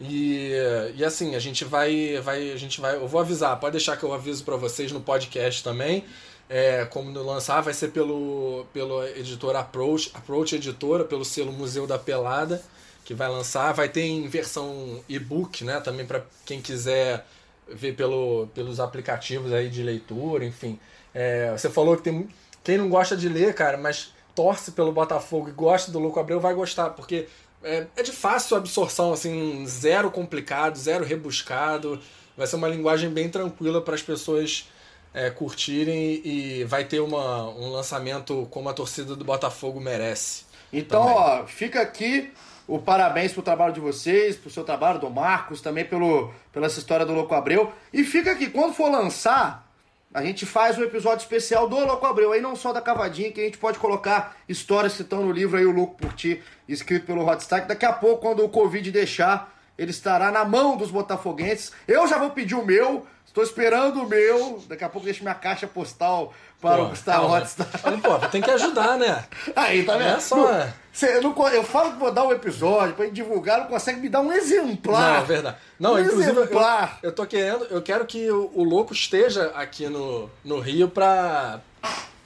[0.02, 0.52] E,
[0.96, 4.04] e assim, a gente vai, vai, a gente vai, eu vou avisar, pode deixar que
[4.04, 6.04] eu aviso para vocês no podcast também.
[6.50, 11.86] É, como no lançar, vai ser pelo, pelo editor Approach, Approach Editora, pelo selo Museu
[11.86, 12.64] da Pelada,
[13.06, 13.72] que vai lançar.
[13.72, 15.80] Vai ter em versão e-book, né?
[15.80, 17.24] Também para quem quiser
[17.68, 20.80] ver pelo, pelos aplicativos aí de leitura, enfim.
[21.14, 22.28] É, você falou que tem
[22.64, 26.40] quem não gosta de ler, cara, mas torce pelo Botafogo e gosta do Louco Abreu
[26.40, 27.28] vai gostar, porque
[27.64, 32.00] é, é de fácil absorção, assim, zero complicado, zero rebuscado.
[32.38, 34.70] Vai ser uma linguagem bem tranquila para as pessoas
[35.14, 40.44] é, curtirem e vai ter uma, um lançamento como a torcida do Botafogo merece.
[40.72, 41.18] Então, também.
[41.18, 42.32] ó, fica aqui
[42.68, 46.80] o parabéns pro trabalho de vocês, pro seu trabalho, do Marcos, também pelo, pela essa
[46.80, 47.74] história do Louco Abreu.
[47.92, 49.69] E fica aqui, quando for lançar,
[50.14, 53.40] a gente faz um episódio especial do Louco Abreu, aí não só da cavadinha, que
[53.40, 57.06] a gente pode colocar histórias que estão no livro aí, O Louco por Ti, escrito
[57.06, 57.68] pelo Hot Stack.
[57.68, 61.72] Daqui a pouco, quando o Covid deixar, ele estará na mão dos botafoguenses.
[61.88, 64.64] Eu já vou pedir o meu, estou esperando o meu.
[64.68, 67.68] Daqui a pouco deixo minha caixa postal para o Gustavo Hotstar.
[68.02, 69.26] Pô, tem que ajudar, né?
[69.56, 70.08] Aí, tá vendo?
[70.10, 70.68] Não é só...
[70.92, 74.20] Cê, não, eu falo que vou dar um episódio pra divulgar, não consegue me dar
[74.20, 75.14] um exemplar.
[75.14, 75.58] Não, é verdade.
[75.80, 77.00] Não, um inclusive, exemplar.
[77.02, 80.90] Eu, eu tô querendo, eu quero que o, o Louco esteja aqui no, no Rio
[80.90, 81.62] pra,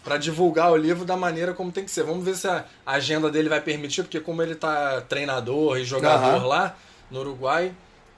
[0.03, 2.03] para divulgar o livro da maneira como tem que ser.
[2.03, 6.41] Vamos ver se a agenda dele vai permitir, porque como ele tá treinador e jogador
[6.41, 6.47] uhum.
[6.47, 6.75] lá
[7.11, 7.71] no Uruguai,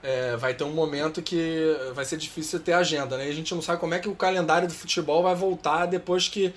[0.06, 3.26] é, vai ter um momento que vai ser difícil ter agenda, né?
[3.28, 6.30] E a gente não sabe como é que o calendário do futebol vai voltar depois
[6.30, 6.53] que,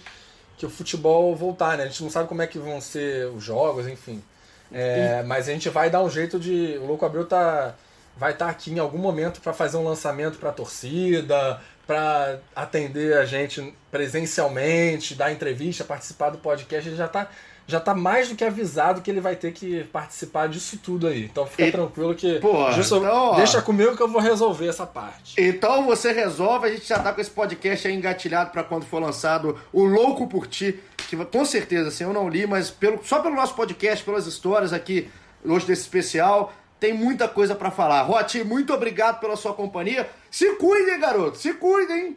[0.59, 1.85] que o futebol voltar, né?
[1.85, 4.23] A gente não sabe como é que vão ser os jogos, enfim.
[4.71, 6.77] É, mas a gente vai dar um jeito de.
[6.83, 7.75] O Louco Abreu tá,
[8.19, 12.41] vai estar tá aqui em algum momento para fazer um lançamento para a torcida, para
[12.55, 16.87] atender a gente presencialmente, dar entrevista, participar do podcast.
[16.87, 17.31] Ele já está
[17.69, 21.27] já tá mais do que avisado que ele vai ter que participar disso tudo aí.
[21.27, 22.41] Então fica e, tranquilo que.
[22.41, 25.35] Porra, então, deixa comigo que eu vou resolver essa parte.
[25.39, 29.03] Então você resolve, a gente já tá com esse podcast aí engatilhado para quando for
[29.03, 30.81] lançado O Louco por Ti.
[30.97, 34.73] Que com certeza, assim, eu não li, mas pelo, só pelo nosso podcast, pelas histórias
[34.73, 35.11] aqui
[35.45, 38.01] hoje desse especial, tem muita coisa para falar.
[38.01, 40.09] Roti, muito obrigado pela sua companhia.
[40.31, 42.17] Se cuidem, garoto, se cuidem.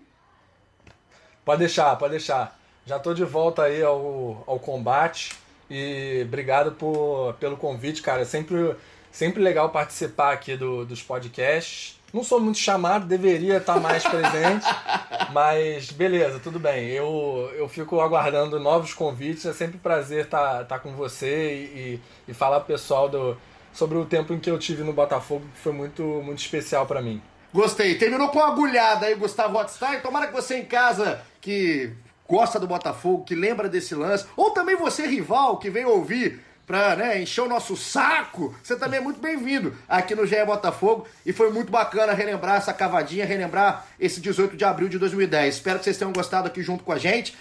[1.44, 2.58] Pode deixar, pode deixar.
[2.86, 5.34] Já tô de volta aí ao, ao combate.
[5.70, 8.24] E obrigado por, pelo convite, cara.
[8.24, 8.76] É sempre,
[9.12, 12.00] sempre legal participar aqui do, dos podcasts.
[12.14, 14.66] Não sou muito chamado, deveria estar mais presente,
[15.32, 16.90] mas beleza, tudo bem.
[16.90, 19.46] Eu, eu fico aguardando novos convites.
[19.46, 23.38] É sempre um prazer estar, estar com você e, e falar pro pessoal do,
[23.72, 27.02] sobre o tempo em que eu tive no Botafogo, que foi muito, muito especial para
[27.02, 27.22] mim.
[27.54, 27.96] Gostei.
[27.96, 30.02] Terminou com uma agulhada aí, Gustavo Hotstein.
[30.02, 31.94] Tomara que você em casa que
[32.32, 36.96] gosta do Botafogo, que lembra desse lance, ou também você, rival, que vem ouvir para
[36.96, 41.06] né, encher o nosso saco, você também é muito bem-vindo aqui no GE Botafogo.
[41.26, 45.56] E foi muito bacana relembrar essa cavadinha, relembrar esse 18 de abril de 2010.
[45.56, 47.36] Espero que vocês tenham gostado aqui junto com a gente.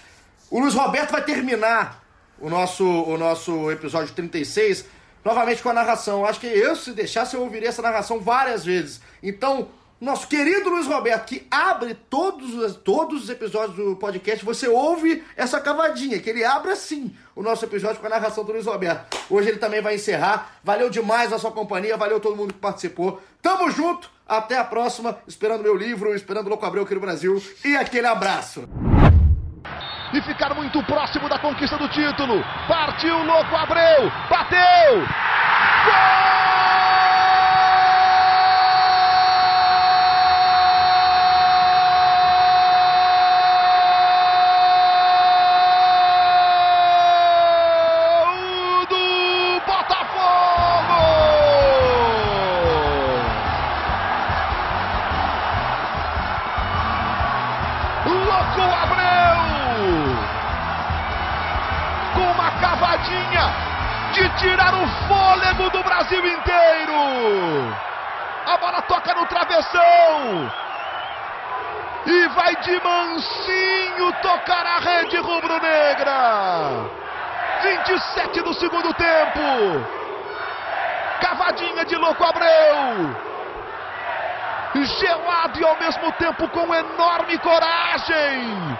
[0.49, 2.03] O Luiz Roberto vai terminar
[2.37, 4.83] o nosso, o nosso episódio 36
[5.23, 6.25] novamente com a narração.
[6.25, 8.99] Acho que eu, se deixasse, eu ouviria essa narração várias vezes.
[9.23, 9.69] Então,
[10.01, 15.61] nosso querido Luiz Roberto, que abre todos, todos os episódios do podcast, você ouve essa
[15.61, 19.15] cavadinha, que ele abre assim o nosso episódio com a narração do Luiz Roberto.
[19.29, 20.53] Hoje ele também vai encerrar.
[20.63, 23.21] Valeu demais a sua companhia, valeu todo mundo que participou.
[23.43, 27.41] Tamo junto, até a próxima, esperando meu livro, esperando o Louco Abreu aqui no Brasil.
[27.63, 28.67] E aquele abraço.
[30.13, 32.43] E ficar muito próximo da conquista do título.
[32.67, 34.97] Partiu Louco Abreu, bateu!
[35.85, 36.80] Gol!
[68.81, 70.51] Toca no travessão.
[72.05, 76.89] E vai de mansinho tocar a rede rubro-negra.
[77.61, 79.85] 27 do segundo tempo.
[81.21, 83.15] Cavadinha de louco Abreu.
[84.73, 88.77] Gelado e ao mesmo tempo com enorme coragem.